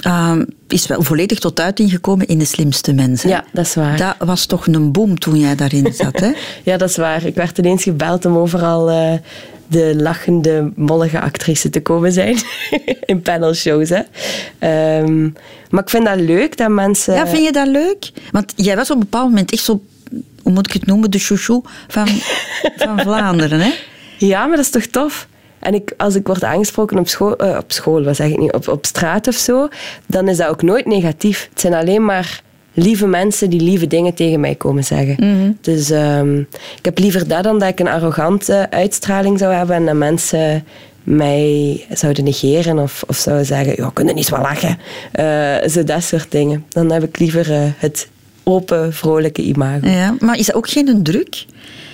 Um, 0.06 0.46
is 0.68 0.86
wel 0.86 1.02
volledig 1.02 1.38
tot 1.38 1.60
uiting 1.60 1.90
gekomen 1.90 2.26
in 2.26 2.38
de 2.38 2.44
slimste 2.44 2.92
mensen. 2.92 3.28
Ja, 3.28 3.44
dat 3.52 3.66
is 3.66 3.74
waar. 3.74 3.96
Dat 3.96 4.14
was 4.18 4.46
toch 4.46 4.66
een 4.66 4.92
boom 4.92 5.18
toen 5.18 5.38
jij 5.38 5.54
daarin 5.54 5.92
zat, 6.02 6.20
hè? 6.20 6.30
ja, 6.62 6.76
dat 6.76 6.88
is 6.88 6.96
waar. 6.96 7.24
Ik 7.24 7.34
werd 7.34 7.58
ineens 7.58 7.82
gebeld 7.82 8.24
om 8.24 8.36
overal 8.36 8.90
uh, 8.90 9.12
de 9.66 9.94
lachende, 9.96 10.72
mollige 10.76 11.20
actrice 11.20 11.70
te 11.70 11.82
komen 11.82 12.12
zijn. 12.12 12.36
in 13.04 13.22
panelshows, 13.22 13.88
hè. 13.88 14.00
Ehm, 14.58 15.22
maar 15.70 15.82
ik 15.82 15.90
vind 15.90 16.04
dat 16.04 16.20
leuk 16.20 16.56
dat 16.56 16.68
mensen... 16.68 17.14
Ja, 17.14 17.26
vind 17.26 17.44
je 17.44 17.52
dat 17.52 17.68
leuk? 17.68 18.10
Want 18.30 18.52
jij 18.56 18.76
was 18.76 18.90
op 18.90 18.96
een 18.96 19.02
bepaald 19.02 19.28
moment 19.28 19.52
echt 19.52 19.64
zo, 19.64 19.82
hoe 20.52 20.60
moet 20.62 20.74
ik 20.74 20.80
het 20.80 20.86
noemen, 20.86 21.10
de 21.10 21.18
chouchou 21.18 21.62
van, 21.88 22.08
van 22.76 23.00
Vlaanderen, 23.06 23.60
hè? 23.60 23.70
Ja, 24.18 24.46
maar 24.46 24.56
dat 24.56 24.64
is 24.64 24.70
toch 24.70 24.86
tof? 24.86 25.28
En 25.58 25.74
ik, 25.74 25.94
als 25.96 26.14
ik 26.14 26.26
word 26.26 26.44
aangesproken 26.44 26.98
op 26.98 27.08
school, 27.08 27.36
eh, 27.36 27.56
op 27.56 27.72
school, 27.72 28.02
wat 28.02 28.16
zeg 28.16 28.28
ik 28.28 28.38
niet, 28.38 28.52
op, 28.52 28.68
op 28.68 28.86
straat 28.86 29.28
of 29.28 29.34
zo, 29.34 29.68
dan 30.06 30.28
is 30.28 30.36
dat 30.36 30.48
ook 30.48 30.62
nooit 30.62 30.86
negatief. 30.86 31.48
Het 31.50 31.60
zijn 31.60 31.74
alleen 31.74 32.04
maar 32.04 32.42
lieve 32.72 33.06
mensen 33.06 33.50
die 33.50 33.60
lieve 33.60 33.86
dingen 33.86 34.14
tegen 34.14 34.40
mij 34.40 34.54
komen 34.54 34.84
zeggen. 34.84 35.16
Mhm. 35.18 35.52
Dus 35.60 35.90
ehm, 35.90 36.38
ik 36.76 36.84
heb 36.84 36.98
liever 36.98 37.28
dat 37.28 37.42
dan 37.42 37.58
dat 37.58 37.68
ik 37.68 37.80
een 37.80 37.88
arrogante 37.88 38.66
uitstraling 38.70 39.38
zou 39.38 39.54
hebben 39.54 39.76
en 39.76 39.84
dat 39.84 39.94
mensen 39.94 40.64
mij 41.02 41.84
zouden 41.90 42.24
negeren 42.24 42.78
of, 42.78 43.04
of 43.06 43.16
zouden 43.16 43.46
zeggen, 43.46 43.74
ja, 43.76 43.90
kunnen 43.94 44.14
niet 44.14 44.28
wel 44.28 44.40
lachen. 44.40 44.78
Eh, 45.12 45.68
zo 45.68 45.84
dat 45.84 46.02
soort 46.02 46.30
dingen. 46.30 46.64
Dan 46.68 46.92
heb 46.92 47.02
ik 47.02 47.18
liever 47.18 47.52
eh, 47.52 47.58
het 47.76 48.08
open, 48.44 48.92
vrolijke 48.92 49.42
imago. 49.42 49.88
Ja, 49.88 50.16
maar 50.20 50.38
is 50.38 50.46
dat 50.46 50.54
ook 50.54 50.68
geen 50.68 51.02
druk? 51.02 51.44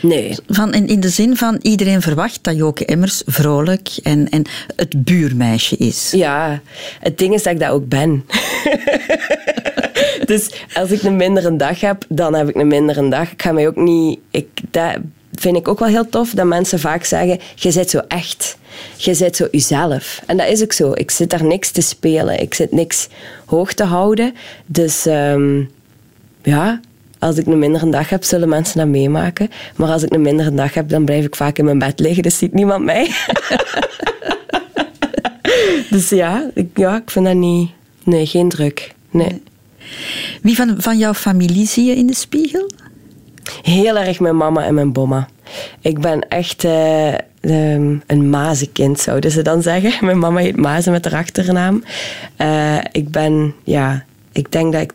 Nee. 0.03 0.37
Van, 0.49 0.75
in, 0.75 0.87
in 0.87 1.01
de 1.01 1.09
zin 1.09 1.37
van 1.37 1.59
iedereen 1.63 2.03
verwacht 2.03 2.45
dat 2.45 2.57
Joke 2.57 2.85
Emmers 2.85 3.23
vrolijk 3.27 3.89
en, 4.03 4.29
en 4.29 4.45
het 4.77 5.05
buurmeisje 5.05 5.77
is. 5.77 6.11
Ja, 6.11 6.61
het 7.01 7.19
ding 7.19 7.35
is 7.35 7.43
dat 7.43 7.53
ik 7.53 7.61
dat 7.61 7.71
ook 7.71 7.89
ben. 7.89 8.25
dus 10.31 10.51
als 10.75 10.91
ik 10.91 11.03
een 11.03 11.17
mindere 11.17 11.57
dag 11.57 11.81
heb, 11.81 12.05
dan 12.09 12.35
heb 12.35 12.49
ik 12.49 12.57
een 12.57 12.67
mindere 12.67 13.09
dag. 13.09 13.33
Ik 13.33 13.43
ga 13.43 13.53
mij 13.53 13.67
ook 13.67 13.77
niet... 13.77 14.19
Ik, 14.31 14.49
dat 14.71 14.99
vind 15.35 15.57
ik 15.57 15.69
ook 15.69 15.79
wel 15.79 15.89
heel 15.89 16.09
tof, 16.09 16.31
dat 16.31 16.47
mensen 16.47 16.79
vaak 16.79 17.05
zeggen, 17.05 17.39
je 17.55 17.71
zit 17.71 17.91
zo 17.91 18.01
echt. 18.09 18.57
Je 18.97 19.15
zit 19.15 19.37
zo 19.37 19.49
jezelf. 19.51 20.23
En 20.27 20.37
dat 20.37 20.49
is 20.49 20.63
ook 20.63 20.73
zo. 20.73 20.93
Ik 20.95 21.11
zit 21.11 21.31
daar 21.31 21.45
niks 21.45 21.71
te 21.71 21.81
spelen. 21.81 22.41
Ik 22.41 22.55
zit 22.55 22.73
niks 22.73 23.09
hoog 23.47 23.73
te 23.73 23.85
houden. 23.85 24.35
Dus 24.67 25.07
ehm, 25.07 25.63
ja, 26.49 26.81
als 27.19 27.37
ik 27.37 27.47
een 27.47 27.59
mindere 27.59 27.91
dag 27.91 28.09
heb, 28.09 28.25
zullen 28.25 28.49
mensen 28.49 28.79
dat 28.79 28.87
meemaken. 28.87 29.51
Maar 29.77 29.91
als 29.91 30.03
ik 30.03 30.13
een 30.13 30.23
mindere 30.23 30.55
dag 30.55 30.75
heb, 30.75 30.89
dan 30.89 31.05
blijf 31.05 31.25
ik 31.25 31.37
vaak 31.37 31.59
in 31.59 31.65
mijn 31.65 31.79
bed 31.79 32.01
liggen. 32.01 32.23
Dus 32.23 32.39
ziet 32.39 32.53
niemand 32.53 32.85
mij. 32.85 33.11
dus 35.91 36.09
ja 36.09 36.51
ik, 36.55 36.69
ja, 36.75 36.97
ik 36.97 37.11
vind 37.11 37.25
dat 37.25 37.35
niet... 37.35 37.71
Nee, 38.05 38.27
geen 38.27 38.49
druk. 38.49 38.95
Nee. 39.11 39.43
Wie 40.43 40.57
van, 40.57 40.75
van 40.79 40.99
jouw 40.99 41.15
familie 41.15 41.67
zie 41.67 41.85
je 41.85 41.97
in 41.97 42.07
de 42.07 42.15
spiegel? 42.15 42.71
Heel 43.63 43.99
erg 43.99 44.21
mijn 44.21 44.37
mama 44.37 44.65
en 44.65 44.75
mijn 44.75 44.93
bomma. 44.93 45.29
Ik 45.81 46.01
ben 46.01 46.29
echt 46.29 46.65
eh, 46.65 47.13
ehm, 47.41 47.97
een 48.07 48.31
mazenkind, 48.31 49.01
zouden 49.01 49.31
ze 49.31 49.43
dan 49.43 49.63
zeggen. 49.63 49.93
Mijn 50.07 50.19
mama 50.19 50.41
heet 50.41 50.57
Mazen 50.57 50.93
met 50.93 51.05
haar 51.05 51.21
achternaam. 51.21 51.85
Eh, 52.37 52.79
ik 52.93 53.11
ben, 53.11 53.55
ja, 53.65 54.05
ik 54.39 54.53
denk 54.53 54.73
dat 54.73 54.83
ik 54.83 54.93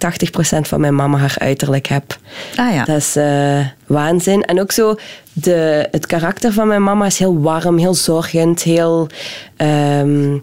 80% 0.58 0.60
van 0.60 0.80
mijn 0.80 0.96
mama 0.96 1.18
haar 1.18 1.36
uiterlijk 1.38 1.88
heb. 1.88 2.18
Ah 2.56 2.74
ja. 2.74 2.84
Dat 2.84 2.98
is 2.98 3.16
eh, 3.16 3.60
waanzin. 3.88 4.44
En 4.44 4.62
ook 4.62 4.72
zo, 4.72 4.96
de, 5.34 5.88
het 5.92 6.06
karakter 6.06 6.54
van 6.54 6.68
mijn 6.68 6.84
mama 6.84 7.06
is 7.06 7.20
heel 7.20 7.40
warm, 7.42 7.78
heel 7.78 7.94
zorgend, 7.94 8.62
heel, 8.62 9.08
ehm, 9.56 10.38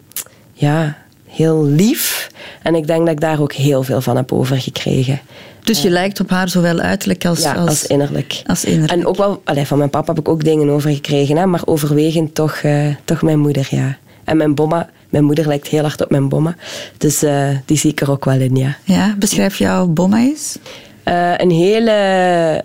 ja, 0.53 0.97
heel 1.27 1.65
lief. 1.65 2.31
En 2.63 2.75
ik 2.75 2.87
denk 2.87 3.01
dat 3.01 3.15
ik 3.15 3.21
daar 3.21 3.41
ook 3.41 3.53
heel 3.53 3.83
veel 3.83 4.01
van 4.01 4.17
heb 4.17 4.33
overgekregen. 4.33 5.21
Dus 5.65 5.83
je 5.83 5.91
lijkt 5.91 6.21
op 6.21 6.31
haar 6.31 6.49
zowel 6.49 6.79
uiterlijk 6.79 7.25
als, 7.25 7.43
Ja, 7.43 7.53
als, 7.55 7.69
als 7.69 7.87
innerlijk. 7.87 8.43
als 8.47 8.65
innerlijk. 8.65 8.93
En 8.93 9.07
ook 9.07 9.17
wel, 9.17 9.41
allee, 9.45 9.67
van 9.67 9.79
mijn 9.79 9.91
papa 9.91 10.13
heb 10.13 10.21
ik 10.21 10.29
ook 10.29 10.45
dingen 10.45 10.69
overgekregen, 10.69 11.37
hè, 11.37 11.47
maar 11.47 11.63
overwegend 11.65 12.35
toch, 12.35 12.55
eh, 12.55 12.87
toch 13.05 13.23
mijn 13.23 13.39
moeder, 13.39 13.69
ja. 13.71 13.99
En 14.31 14.37
mijn 14.37 14.55
bomma, 14.55 14.89
mijn 15.09 15.25
moeder 15.25 15.47
lijkt 15.47 15.69
heel 15.69 15.83
hard 15.83 16.03
op 16.03 16.11
mijn 16.11 16.29
bomma. 16.29 16.57
Dus 16.97 17.23
eh, 17.23 17.49
die 17.65 17.77
zie 17.77 17.91
ik 17.91 18.01
er 18.01 18.11
ook 18.11 18.25
wel 18.25 18.41
in, 18.41 18.57
ja. 18.57 18.77
Ja, 18.85 19.15
beschrijf 19.19 19.59
jouw 19.59 19.87
bomma 19.87 20.19
eens. 20.19 20.59
Eh, 21.03 21.33
een 21.37 21.51
hele 21.51 22.65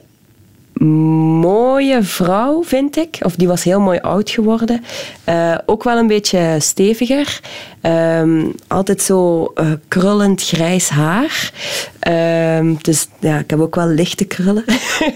mooie 1.39 2.03
vrouw, 2.03 2.63
vind 2.63 2.97
ik. 2.97 3.17
Of 3.21 3.35
die 3.35 3.47
was 3.47 3.63
heel 3.63 3.79
mooi 3.79 3.99
oud 3.99 4.29
geworden. 4.29 4.83
Eh, 5.23 5.55
ook 5.65 5.83
wel 5.83 5.97
een 5.97 6.07
beetje 6.07 6.55
steviger. 6.59 7.39
Ehm, 7.81 8.45
altijd 8.67 9.01
zo 9.01 9.53
krullend 9.87 10.43
grijs 10.43 10.89
haar. 10.89 11.51
Ehm, 11.99 12.73
dus 12.81 13.07
ja, 13.19 13.39
ik 13.39 13.49
heb 13.49 13.59
ook 13.59 13.75
wel 13.75 13.87
lichte 13.87 14.25
krullen. 14.25 14.65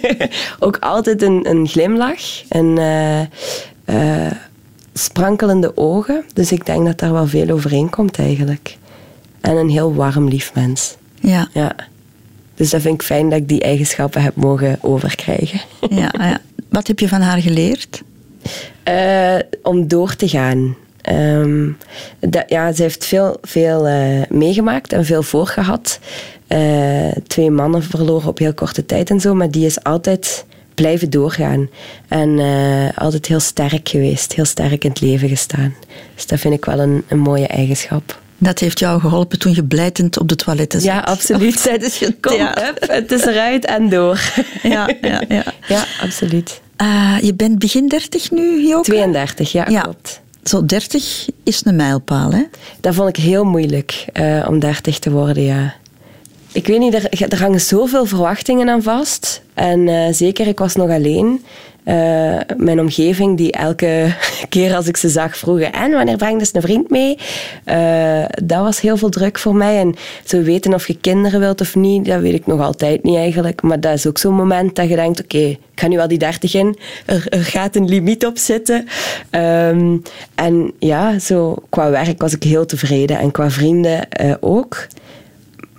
ook 0.59 0.77
altijd 0.79 1.21
een, 1.21 1.49
een 1.49 1.67
glimlach. 1.67 2.43
En 2.47 2.77
sprankelende 5.03 5.77
ogen. 5.77 6.23
Dus 6.33 6.51
ik 6.51 6.65
denk 6.65 6.85
dat 6.85 6.99
daar 6.99 7.13
wel 7.13 7.27
veel 7.27 7.49
overeenkomt 7.49 8.19
eigenlijk. 8.19 8.77
En 9.41 9.57
een 9.57 9.69
heel 9.69 9.93
warm, 9.93 10.27
lief 10.27 10.53
mens. 10.53 10.95
Ja, 11.19 11.47
Ja. 11.53 11.75
Dus 12.55 12.69
dat 12.69 12.81
vind 12.81 12.93
ik 12.93 13.03
fijn 13.03 13.29
dat 13.29 13.39
ik 13.39 13.47
die 13.47 13.61
eigenschappen 13.61 14.21
heb 14.21 14.35
mogen 14.35 14.77
overkrijgen. 14.81 15.61
ja, 15.89 16.13
ja. 16.17 16.41
Wat 16.69 16.87
heb 16.87 16.99
je 16.99 17.07
van 17.07 17.21
haar 17.21 17.41
geleerd? 17.41 18.01
Eh, 18.83 19.35
om 19.63 19.87
door 19.87 20.15
te 20.15 20.27
gaan. 20.27 20.75
Ehm, 21.01 21.69
dat, 22.19 22.43
ja, 22.47 22.71
ze 22.71 22.81
heeft 22.81 23.05
veel, 23.05 23.37
veel 23.41 23.87
eh, 23.87 24.21
meegemaakt 24.29 24.93
en 24.93 25.05
veel 25.05 25.23
voorgehad. 25.23 25.99
Eh, 26.47 27.11
twee 27.27 27.51
mannen 27.51 27.83
verloren 27.83 28.29
op 28.29 28.37
heel 28.37 28.53
korte 28.53 28.85
tijd 28.85 29.09
en 29.09 29.19
zo, 29.19 29.33
maar 29.33 29.51
die 29.51 29.65
is 29.65 29.83
altijd 29.83 30.45
blijven 30.81 31.09
doorgaan. 31.09 31.69
En 32.07 32.39
eh, 32.39 32.97
altijd 32.97 33.25
heel 33.25 33.39
sterk 33.39 33.89
geweest, 33.89 34.33
heel 34.33 34.45
sterk 34.45 34.83
in 34.83 34.89
het 34.89 35.01
leven 35.01 35.29
gestaan. 35.29 35.75
Dus 36.15 36.25
dat 36.25 36.39
vind 36.39 36.53
ik 36.53 36.65
wel 36.65 36.79
een, 36.79 37.03
een 37.07 37.19
mooie 37.19 37.47
eigenschap. 37.47 38.19
Dat 38.37 38.59
heeft 38.59 38.79
jou 38.79 38.99
geholpen 39.01 39.39
toen 39.39 39.53
je 39.53 39.63
blijtend 39.63 40.19
op 40.19 40.27
de 40.29 40.35
toiletten 40.35 40.81
zat. 40.81 40.89
Ja, 40.91 40.99
absoluut. 40.99 41.63
Tijdens 41.63 41.99
je 41.99 42.15
Kom, 42.21 42.47
het 42.79 43.11
is 43.11 43.25
eruit 43.25 43.65
en 43.65 43.89
door. 43.89 44.19
Ja, 44.63 44.89
ja, 45.01 45.21
ja. 45.27 45.43
Ja, 45.67 45.85
absoluut. 46.01 46.61
Eh, 46.75 47.17
je 47.21 47.33
bent 47.33 47.59
begin 47.59 47.87
30 47.87 48.31
nu, 48.31 48.67
Joke? 48.67 48.83
32, 48.89 49.51
ja, 49.51 49.65
Ja. 49.69 49.81
klopt. 49.81 50.21
Zo, 50.43 50.65
30 50.65 51.27
is 51.43 51.61
een 51.65 51.75
mijlpaal, 51.75 52.31
hè? 52.31 52.43
Dat 52.81 52.95
vond 52.95 53.09
ik 53.09 53.15
heel 53.23 53.43
moeilijk 53.43 54.05
eh, 54.13 54.45
om 54.49 54.59
30 54.59 54.99
te 54.99 55.11
worden, 55.11 55.43
ja. 55.43 55.73
Ik 56.51 56.67
weet 56.67 56.79
niet, 56.79 56.93
er, 56.93 57.31
er 57.31 57.39
hangen 57.39 57.61
zoveel 57.61 58.05
verwachtingen 58.05 58.69
aan 58.69 58.83
vast. 58.83 59.41
En 59.53 59.87
eh, 59.87 60.13
zeker, 60.13 60.47
ik 60.47 60.59
was 60.59 60.75
nog 60.75 60.89
alleen. 60.89 61.43
Eh, 61.83 62.37
mijn 62.57 62.79
omgeving, 62.79 63.37
die 63.37 63.51
elke 63.51 64.15
keer 64.49 64.75
als 64.75 64.87
ik 64.87 64.97
ze 64.97 65.09
zag 65.09 65.37
vroegen... 65.37 65.73
En 65.73 65.91
wanneer 65.91 66.17
breng 66.17 66.41
je 66.41 66.49
een 66.53 66.61
vriend 66.61 66.89
mee? 66.89 67.17
Eh, 67.63 68.25
dat 68.43 68.61
was 68.61 68.81
heel 68.81 68.97
veel 68.97 69.09
druk 69.09 69.39
voor 69.39 69.55
mij. 69.55 69.79
En 69.79 69.95
zo 70.25 70.41
weten 70.41 70.73
of 70.73 70.87
je 70.87 70.97
kinderen 70.97 71.39
wilt 71.39 71.61
of 71.61 71.75
niet, 71.75 72.05
dat 72.05 72.21
weet 72.21 72.33
ik 72.33 72.47
nog 72.47 72.61
altijd 72.61 73.03
niet 73.03 73.15
eigenlijk. 73.15 73.61
Maar 73.61 73.79
dat 73.79 73.93
is 73.93 74.07
ook 74.07 74.17
zo'n 74.17 74.35
moment 74.35 74.75
dat 74.75 74.89
je 74.89 74.95
denkt... 74.95 75.23
Oké, 75.23 75.37
ik 75.47 75.85
ga 75.85 75.87
nu 75.87 75.95
wel 75.95 76.07
die 76.07 76.17
30 76.17 76.53
in. 76.53 76.77
Er, 77.05 77.27
gaat 77.29 77.75
een 77.75 77.89
limiet 77.89 78.25
op 78.25 78.37
zitten. 78.37 78.87
Ehm, 79.29 79.97
en 80.35 80.71
ja, 80.79 81.19
zo 81.19 81.55
qua 81.69 81.89
werk 81.89 82.21
was 82.21 82.33
ik 82.33 82.43
heel 82.43 82.65
tevreden. 82.65 83.19
En 83.19 83.31
qua 83.31 83.49
vrienden 83.49 84.07
ook. 84.39 84.87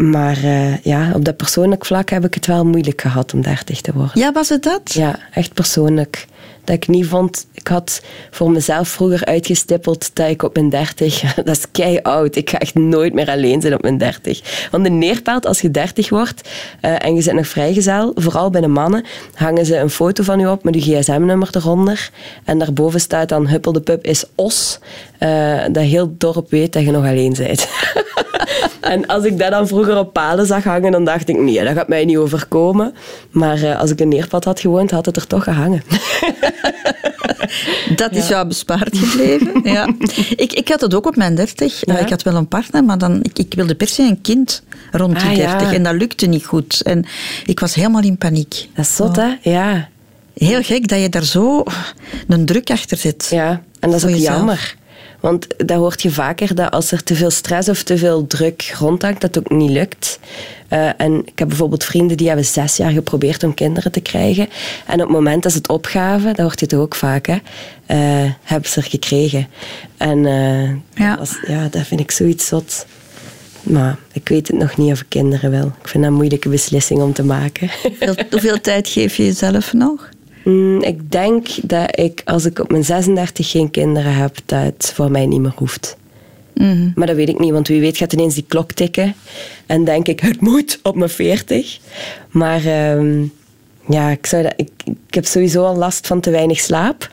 Maar 0.00 0.36
eh, 0.36 0.76
ja, 0.78 1.12
op 1.14 1.24
dat 1.24 1.36
persoonlijk 1.36 1.86
vlak 1.86 2.10
heb 2.10 2.24
ik 2.24 2.34
het 2.34 2.46
wel 2.46 2.66
moeilijk 2.66 3.00
gehad 3.00 3.34
om 3.34 3.42
30 3.42 3.80
te 3.80 3.92
worden. 3.92 4.18
Ja, 4.18 4.32
was 4.32 4.48
het 4.48 4.62
dat? 4.62 4.92
Ja, 4.92 5.18
echt 5.32 5.54
persoonlijk. 5.54 6.26
Dat 6.70 6.78
ik 6.78 6.88
niet 6.88 7.06
vond... 7.06 7.46
Ik 7.52 7.68
had 7.68 8.02
voor 8.30 8.50
mezelf 8.50 8.88
vroeger 8.88 9.24
uitgestippeld 9.24 10.10
dat 10.14 10.28
ik 10.28 10.42
op 10.42 10.54
mijn 10.54 10.70
30... 10.70 11.20
Dat 11.44 11.56
is 11.56 11.70
kei 11.72 11.98
oud. 12.02 12.36
Ik 12.36 12.50
ga 12.50 12.58
echt 12.58 12.74
nooit 12.74 13.14
meer 13.14 13.30
alleen 13.30 13.60
zijn 13.60 13.74
op 13.74 13.82
mijn 13.82 13.98
30. 13.98 14.68
Want 14.70 14.84
de 14.84 14.90
neerpelt, 14.90 15.46
als 15.46 15.60
je 15.60 15.70
30 15.70 16.08
wordt 16.08 16.48
eh, 16.80 17.04
en 17.04 17.14
je 17.14 17.22
zit 17.22 17.34
nog 17.34 17.46
vrijgezel, 17.46 18.12
vooral 18.14 18.50
bij 18.50 18.60
de 18.60 18.66
mannen, 18.66 19.04
hangen 19.34 19.66
ze 19.66 19.76
een 19.76 19.90
foto 19.90 20.22
van 20.22 20.38
je 20.38 20.50
op 20.50 20.64
met 20.64 20.84
je 20.84 21.00
gsm-nummer 21.00 21.48
eronder. 21.52 22.10
En 22.44 22.58
daarboven 22.58 23.00
staat 23.00 23.28
dan 23.28 23.48
Huppel 23.48 23.72
de 23.72 23.80
Pup 23.80 24.04
is 24.04 24.24
os. 24.34 24.78
eh, 25.18 25.60
dat 25.72 25.84
heel 25.84 26.14
dorp 26.18 26.50
weet 26.50 26.72
dat 26.72 26.82
je 26.82 26.90
nog 26.90 27.04
alleen 27.04 27.34
bent. 27.38 27.68
En 28.80 29.06
als 29.06 29.24
ik 29.24 29.38
dat 29.38 29.50
dan 29.50 29.66
vroeger 29.68 29.98
op 29.98 30.12
palen 30.12 30.46
zag 30.46 30.64
hangen, 30.64 30.92
dan 30.92 31.04
dacht 31.04 31.28
ik, 31.28 31.38
nee, 31.38 31.64
dat 31.64 31.74
gaat 31.74 31.88
mij 31.88 32.04
niet 32.04 32.16
overkomen. 32.16 32.94
Maar 33.30 33.62
eh, 33.62 33.80
als 33.80 33.90
ik 33.90 34.00
in 34.00 34.08
Neerpad 34.08 34.44
had 34.44 34.60
gewoond, 34.60 34.90
had 34.90 35.06
het 35.06 35.16
er 35.16 35.26
toch 35.26 35.44
gehangen. 35.44 35.82
Dat 37.96 38.12
is 38.12 38.28
jou 38.28 38.46
bespaard 38.46 38.98
gebleven. 38.98 39.60
ja. 39.72 39.88
ik, 40.36 40.52
ik 40.52 40.68
had 40.68 40.80
het 40.80 40.94
ook 40.94 41.06
op 41.06 41.16
mijn 41.16 41.34
30. 41.34 41.86
Nou, 41.86 41.98
Ja? 41.98 42.04
ik 42.04 42.10
had 42.10 42.22
wel 42.22 42.34
een 42.34 42.48
partner, 42.48 42.84
maar 42.84 42.98
dan, 42.98 43.18
ik, 43.22 43.38
ik 43.38 43.54
wilde 43.54 43.74
per 43.74 43.88
se 43.88 44.02
een 44.02 44.20
kind 44.20 44.62
rond 44.90 45.20
die 45.20 45.28
Ah, 45.28 45.34
30. 45.36 45.70
ja. 45.70 45.72
En 45.76 45.82
dat 45.82 45.94
lukte 45.94 46.26
niet 46.26 46.44
goed. 46.44 46.80
En 46.82 47.04
ik 47.46 47.60
was 47.60 47.74
helemaal 47.74 48.02
in 48.02 48.16
paniek. 48.18 48.68
Dat 48.74 48.84
is 48.84 48.96
zot, 48.96 49.16
hè? 49.16 49.28
Ja. 49.42 49.88
Heel 50.34 50.62
gek 50.62 50.88
dat 50.88 51.00
je 51.00 51.08
daar 51.08 51.24
zo 51.24 51.62
een 52.28 52.46
druk 52.46 52.70
achter 52.70 52.96
zit. 52.96 53.26
ja. 53.30 53.62
En 53.80 53.90
dat 53.90 54.04
is 54.04 54.14
ook 54.14 54.20
jammer. 54.20 54.76
Want 55.20 55.46
dat 55.56 55.76
hoort 55.76 56.02
je 56.02 56.10
vaker, 56.10 56.54
dat 56.54 56.70
als 56.70 56.92
er 56.92 57.02
te 57.02 57.14
veel 57.14 57.30
stress 57.30 57.68
of 57.68 57.82
te 57.82 57.98
veel 57.98 58.26
druk 58.26 58.74
rondhangt, 58.78 59.20
dat 59.20 59.34
het 59.34 59.44
ook 59.44 59.58
niet 59.58 59.70
lukt. 59.70 60.18
Uh, 60.72 61.00
en 61.00 61.26
ik 61.26 61.38
heb 61.38 61.48
bijvoorbeeld 61.48 61.84
vrienden 61.84 62.16
die 62.16 62.26
hebben 62.26 62.44
zes 62.44 62.76
jaar 62.76 62.90
geprobeerd 62.90 63.42
om 63.42 63.54
kinderen 63.54 63.92
te 63.92 64.00
krijgen. 64.00 64.48
En 64.86 64.94
op 64.94 65.00
het 65.00 65.08
moment 65.08 65.42
dat 65.42 65.52
ze 65.52 65.58
het 65.58 65.68
opgaven, 65.68 66.34
dat 66.34 66.38
hoort 66.38 66.60
je 66.60 66.66
toch 66.66 66.80
ook 66.80 66.94
vaak, 66.94 67.26
hè, 67.26 67.34
uh, 67.34 68.32
hebben 68.42 68.70
ze 68.70 68.80
er 68.80 68.86
gekregen. 68.86 69.48
En 69.96 70.18
uh, 70.18 70.68
ja. 70.94 71.16
Dat, 71.16 71.18
was, 71.18 71.38
ja, 71.46 71.68
dat 71.70 71.86
vind 71.86 72.00
ik 72.00 72.10
zoiets 72.10 72.46
zot. 72.46 72.86
Maar 73.62 73.98
ik 74.12 74.28
weet 74.28 74.48
het 74.48 74.58
nog 74.58 74.76
niet 74.76 74.92
of 74.92 75.00
ik 75.00 75.08
kinderen 75.08 75.50
wil. 75.50 75.66
Ik 75.66 75.88
vind 75.88 76.02
dat 76.02 76.12
een 76.12 76.18
moeilijke 76.18 76.48
beslissing 76.48 77.00
om 77.00 77.12
te 77.12 77.24
maken. 77.24 77.70
Hoeveel 78.30 78.60
tijd 78.60 78.88
geef 78.88 79.16
je 79.16 79.24
jezelf 79.24 79.72
nog? 79.72 80.08
Mm, 80.44 80.82
ik 80.82 81.10
denk 81.10 81.48
dat 81.62 81.98
ik, 81.98 82.22
als 82.24 82.44
ik 82.44 82.58
op 82.58 82.70
mijn 82.70 82.84
36 82.84 83.50
geen 83.50 83.70
kinderen 83.70 84.14
heb, 84.14 84.36
dat 84.46 84.62
het 84.62 84.92
voor 84.94 85.10
mij 85.10 85.26
niet 85.26 85.40
meer 85.40 85.54
hoeft. 85.56 85.96
Mhm. 86.54 86.90
Maar 86.94 87.06
dat 87.06 87.16
weet 87.16 87.28
ik 87.28 87.38
niet, 87.38 87.52
want 87.52 87.68
wie 87.68 87.80
weet 87.80 87.96
gaat 87.96 88.12
ineens 88.12 88.34
die 88.34 88.44
klok 88.48 88.72
tikken. 88.72 89.14
En 89.66 89.84
denk 89.84 90.08
ik, 90.08 90.20
het 90.20 90.40
moet 90.40 90.78
op 90.82 90.96
mijn 90.96 91.10
40. 91.10 91.78
Maar 92.30 92.64
ehm, 92.64 93.24
ja, 93.88 94.10
ik, 94.10 94.26
zou 94.26 94.42
dat, 94.42 94.52
ik, 94.56 94.70
ik 94.84 95.14
heb 95.14 95.26
sowieso 95.26 95.64
al 95.64 95.76
last 95.76 96.06
van 96.06 96.20
te 96.20 96.30
weinig 96.30 96.60
slaap. 96.60 97.10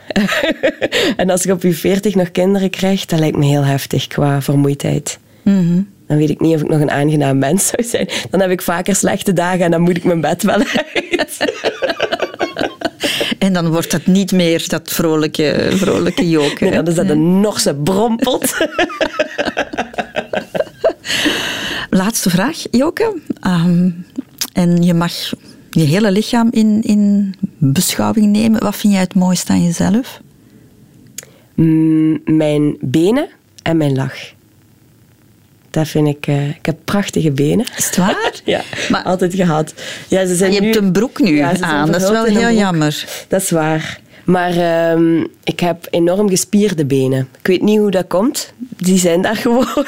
en 1.18 1.30
als 1.30 1.46
ik 1.46 1.52
op 1.52 1.62
je 1.62 1.74
40 1.74 2.16
nog 2.16 2.32
kinderen 2.32 2.70
krijg, 2.70 3.06
dat 3.06 3.20
lijkt 3.20 3.38
me 3.38 3.46
heel 3.46 3.66
heftig 3.66 4.08
qua 4.08 4.42
vermoeidheid. 4.42 5.20
Mhm. 5.42 5.82
Dan 6.08 6.18
weet 6.18 6.30
ik 6.30 6.40
niet 6.40 6.56
of 6.56 6.62
ik 6.62 6.70
nog 6.70 6.80
een 6.80 6.92
aangenaam 6.92 7.38
mens 7.38 7.68
zou 7.68 7.84
zijn. 7.84 8.08
Dan 8.30 8.40
heb 8.40 8.50
ik 8.50 8.62
vaker 8.62 8.96
slechte 8.96 9.34
dagen 9.34 9.66
en 9.66 9.72
dan 9.72 9.82
moet 9.82 9.98
ik 9.98 10.04
mijn 10.04 10.22
bed 10.22 10.44
wel 10.44 10.56
uit. 10.56 11.38
Dan 13.58 13.72
wordt 13.72 13.92
dat 13.92 14.06
niet 14.06 14.32
meer 14.32 14.66
dat 14.68 14.92
vrolijke, 14.92 15.70
vrolijke 15.74 16.30
joken. 16.30 16.72
dan 16.78 16.88
is 16.88 16.96
dat 16.96 17.10
een 17.10 17.40
Norse 17.40 17.76
brompot. 17.76 18.58
Laatste 21.90 22.30
vraag, 22.30 22.64
Joke. 22.72 23.20
Ehm, 23.42 23.90
en 24.54 24.84
je 24.84 24.94
mag 24.94 25.14
je 25.70 25.84
hele 25.84 26.12
lichaam 26.12 26.48
in, 26.52 26.82
in 26.82 27.36
beschouwing 27.58 28.26
nemen. 28.26 28.64
Wat 28.64 28.76
vind 28.76 28.94
jij 28.94 29.02
het 29.02 29.16
mooiste 29.16 29.52
aan 29.52 29.64
jezelf? 29.64 30.22
Mm, 31.56 32.22
mijn 32.26 32.78
benen 32.80 33.28
en 33.62 33.78
mijn 33.78 33.96
lach. 33.96 34.37
Dat 35.78 35.88
vind 35.88 36.08
ik... 36.08 36.28
Uh, 36.28 36.50
ik 36.50 36.66
heb 36.66 36.78
prachtige 36.86 37.32
benen. 37.32 37.66
Is 37.78 37.86
het 37.86 37.98
waar? 37.98 38.42
ja, 38.46 38.62
maar, 38.90 39.04
altijd 39.04 39.36
gehad. 39.36 39.74
Ja, 40.08 40.26
ze 40.26 40.36
zijn 40.36 40.52
je 40.52 40.62
hebt 40.62 40.76
een 40.76 40.92
broek 40.92 41.20
nu 41.20 41.40
aan. 41.40 41.92
Dat 41.92 42.02
is 42.02 42.10
wel 42.10 42.24
heel 42.24 42.52
jammer. 42.52 43.06
Dat 43.28 43.42
is 43.42 43.50
waar. 43.50 44.00
Maar 44.24 44.56
uh, 44.56 45.24
ik 45.44 45.60
heb 45.60 45.88
enorm 45.90 46.30
gespierde 46.30 46.86
benen. 46.86 47.28
Ik 47.40 47.48
weet 47.48 47.62
niet 47.62 47.80
hoe 47.80 47.92
dat 47.92 48.08
komt. 48.08 48.54
Die 48.58 48.98
zijn 48.98 49.22
daar 49.22 49.36
gewoon. 49.46 49.86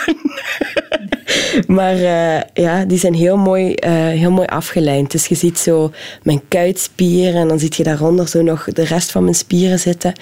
maar 1.67 1.95
uh, 1.95 2.41
ja, 2.53 2.85
die 2.85 2.97
zijn 2.97 3.13
heel 3.13 3.37
mooi, 3.37 3.67
uh, 3.69 3.91
heel 3.91 4.31
mooi 4.31 4.47
afgelijnd. 4.47 5.11
Dus 5.11 5.27
je 5.27 5.35
ziet 5.35 5.59
zo 5.59 5.91
mijn 6.23 6.41
kuitspieren 6.47 7.41
en 7.41 7.47
dan 7.47 7.59
zie 7.59 7.73
je 7.75 7.83
daaronder 7.83 8.27
zo 8.27 8.41
nog 8.41 8.63
de 8.63 8.83
rest 8.83 9.11
van 9.11 9.23
mijn 9.23 9.35
spieren 9.35 9.79
zitten. 9.79 10.13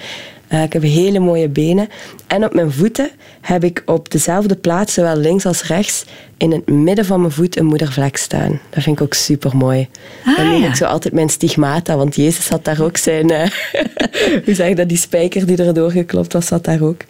Uh, 0.52 0.62
ik 0.62 0.72
heb 0.72 0.82
hele 0.82 1.18
mooie 1.18 1.48
benen. 1.48 1.88
En 2.26 2.44
op 2.44 2.54
mijn 2.54 2.72
voeten 2.72 3.10
heb 3.40 3.64
ik 3.64 3.82
op 3.86 4.10
dezelfde 4.10 4.56
plaats, 4.56 4.94
zowel 4.94 5.16
links 5.16 5.46
als 5.46 5.62
rechts, 5.62 6.04
in 6.36 6.52
het 6.52 6.70
midden 6.70 7.04
van 7.04 7.20
mijn 7.20 7.32
voet 7.32 7.58
een 7.58 7.66
moedervlek 7.66 8.16
staan. 8.16 8.60
Dat 8.70 8.82
vind 8.82 8.96
ik 8.96 9.02
ook 9.02 9.14
super 9.14 9.56
mooi. 9.56 9.88
Ah, 10.24 10.36
dan 10.36 10.50
noem 10.50 10.64
ik 10.64 10.74
zo 10.74 10.84
altijd 10.84 11.14
mijn 11.14 11.28
stigmata, 11.28 11.96
want 11.96 12.16
Jezus 12.16 12.48
had 12.48 12.64
daar 12.64 12.80
ook 12.80 12.96
zijn. 12.96 13.32
Uh, 13.32 13.40
hoe 14.44 14.54
zeg 14.54 14.68
je 14.68 14.74
dat? 14.74 14.88
Die 14.88 14.98
spijker 14.98 15.46
die 15.46 15.56
erdoor 15.56 15.90
geklopt 15.90 16.32
was, 16.32 16.46
zat 16.46 16.64
daar 16.64 16.82
ook. 16.82 17.04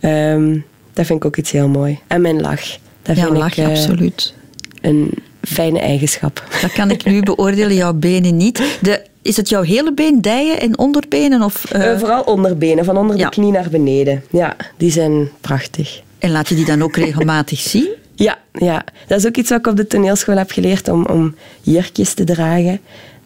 Um, 0.00 0.64
dat 0.92 1.06
vind 1.06 1.18
ik 1.18 1.24
ook 1.24 1.36
iets 1.36 1.50
heel 1.50 1.68
mooi. 1.68 1.98
En 2.06 2.20
mijn 2.20 2.40
lach. 2.40 2.78
Dat 3.02 3.16
ja, 3.16 3.24
vind 3.24 3.36
lach, 3.36 3.56
ik, 3.56 3.64
uh, 3.64 3.68
absoluut. 3.68 4.34
Een 4.80 5.10
fijne 5.42 5.78
eigenschap. 5.78 6.44
Dat 6.60 6.72
kan 6.72 6.90
ik 6.90 7.04
nu 7.04 7.22
beoordelen, 7.22 7.74
jouw 7.74 7.92
benen 7.92 8.36
niet. 8.36 8.78
De 8.80 9.02
is 9.28 9.36
het 9.36 9.48
jouw 9.48 9.62
hele 9.62 9.92
been, 9.92 10.20
dijen 10.20 10.60
en 10.60 10.78
onderbenen? 10.78 11.42
Of, 11.42 11.74
uh... 11.76 11.98
vooral 11.98 12.22
onderbenen, 12.22 12.84
van 12.84 12.96
onder 12.96 13.16
de 13.16 13.28
knie 13.28 13.52
naar 13.52 13.68
beneden. 13.70 14.24
Ja, 14.30 14.56
die 14.76 14.90
zijn 14.90 15.30
prachtig. 15.40 16.00
En 16.18 16.30
laat 16.30 16.48
je 16.48 16.54
die 16.54 16.64
dan 16.64 16.82
ook 16.82 16.96
regelmatig 16.96 17.60
zien? 17.72 17.88
Ja, 18.14 18.38
ja, 18.52 18.84
dat 19.06 19.18
is 19.18 19.26
ook 19.26 19.36
iets 19.36 19.50
wat 19.50 19.58
ik 19.58 19.66
op 19.66 19.76
de 19.76 19.86
toneelschool 19.86 20.36
heb 20.36 20.50
geleerd 20.50 20.88
om, 20.88 21.06
om 21.06 21.34
jurkjes 21.60 22.14
te 22.14 22.24
dragen. 22.24 22.80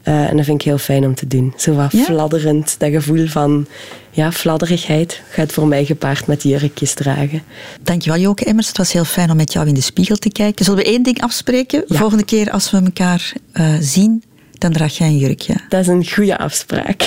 Uh, 0.04 0.30
en 0.30 0.36
dat 0.36 0.44
vind 0.44 0.60
ik 0.60 0.66
heel 0.66 0.78
fijn 0.78 1.04
om 1.04 1.14
te 1.14 1.26
doen. 1.26 1.54
Zo 1.56 1.74
wat 1.74 1.92
ja? 1.92 2.02
fladderend, 2.02 2.74
dat 2.78 2.90
gevoel 2.90 3.26
van 3.26 3.66
ja, 4.10 4.32
fladderigheid 4.32 5.22
gaat 5.30 5.52
voor 5.52 5.66
mij 5.66 5.84
gepaard 5.84 6.26
met 6.26 6.42
jurkjes 6.42 6.94
dragen. 6.94 7.42
Dankjewel 7.82 8.20
Joke 8.20 8.44
Emmers. 8.44 8.68
Het 8.68 8.76
was 8.76 8.92
heel 8.92 9.04
fijn 9.04 9.30
om 9.30 9.36
met 9.36 9.52
jou 9.52 9.68
in 9.68 9.74
de 9.74 9.80
spiegel 9.80 10.16
te 10.16 10.30
kijken. 10.30 10.64
Zullen 10.64 10.84
we 10.84 10.90
één 10.90 11.02
ding 11.02 11.22
afspreken? 11.22 11.84
Ja. 11.86 11.96
Volgende 11.96 12.24
keer 12.24 12.50
als 12.50 12.70
we 12.70 12.80
elkaar 12.84 13.32
uh, 13.54 13.74
zien, 13.80 14.22
dan 14.62 14.72
draag 14.72 14.96
jij 14.96 15.08
een 15.08 15.18
jurkje. 15.18 15.54
Dat 15.68 15.80
is 15.80 15.86
een 15.86 16.08
goede 16.08 16.38
afspraak. 16.38 16.98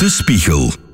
De 0.00 0.06
Spiegel. 0.08 0.89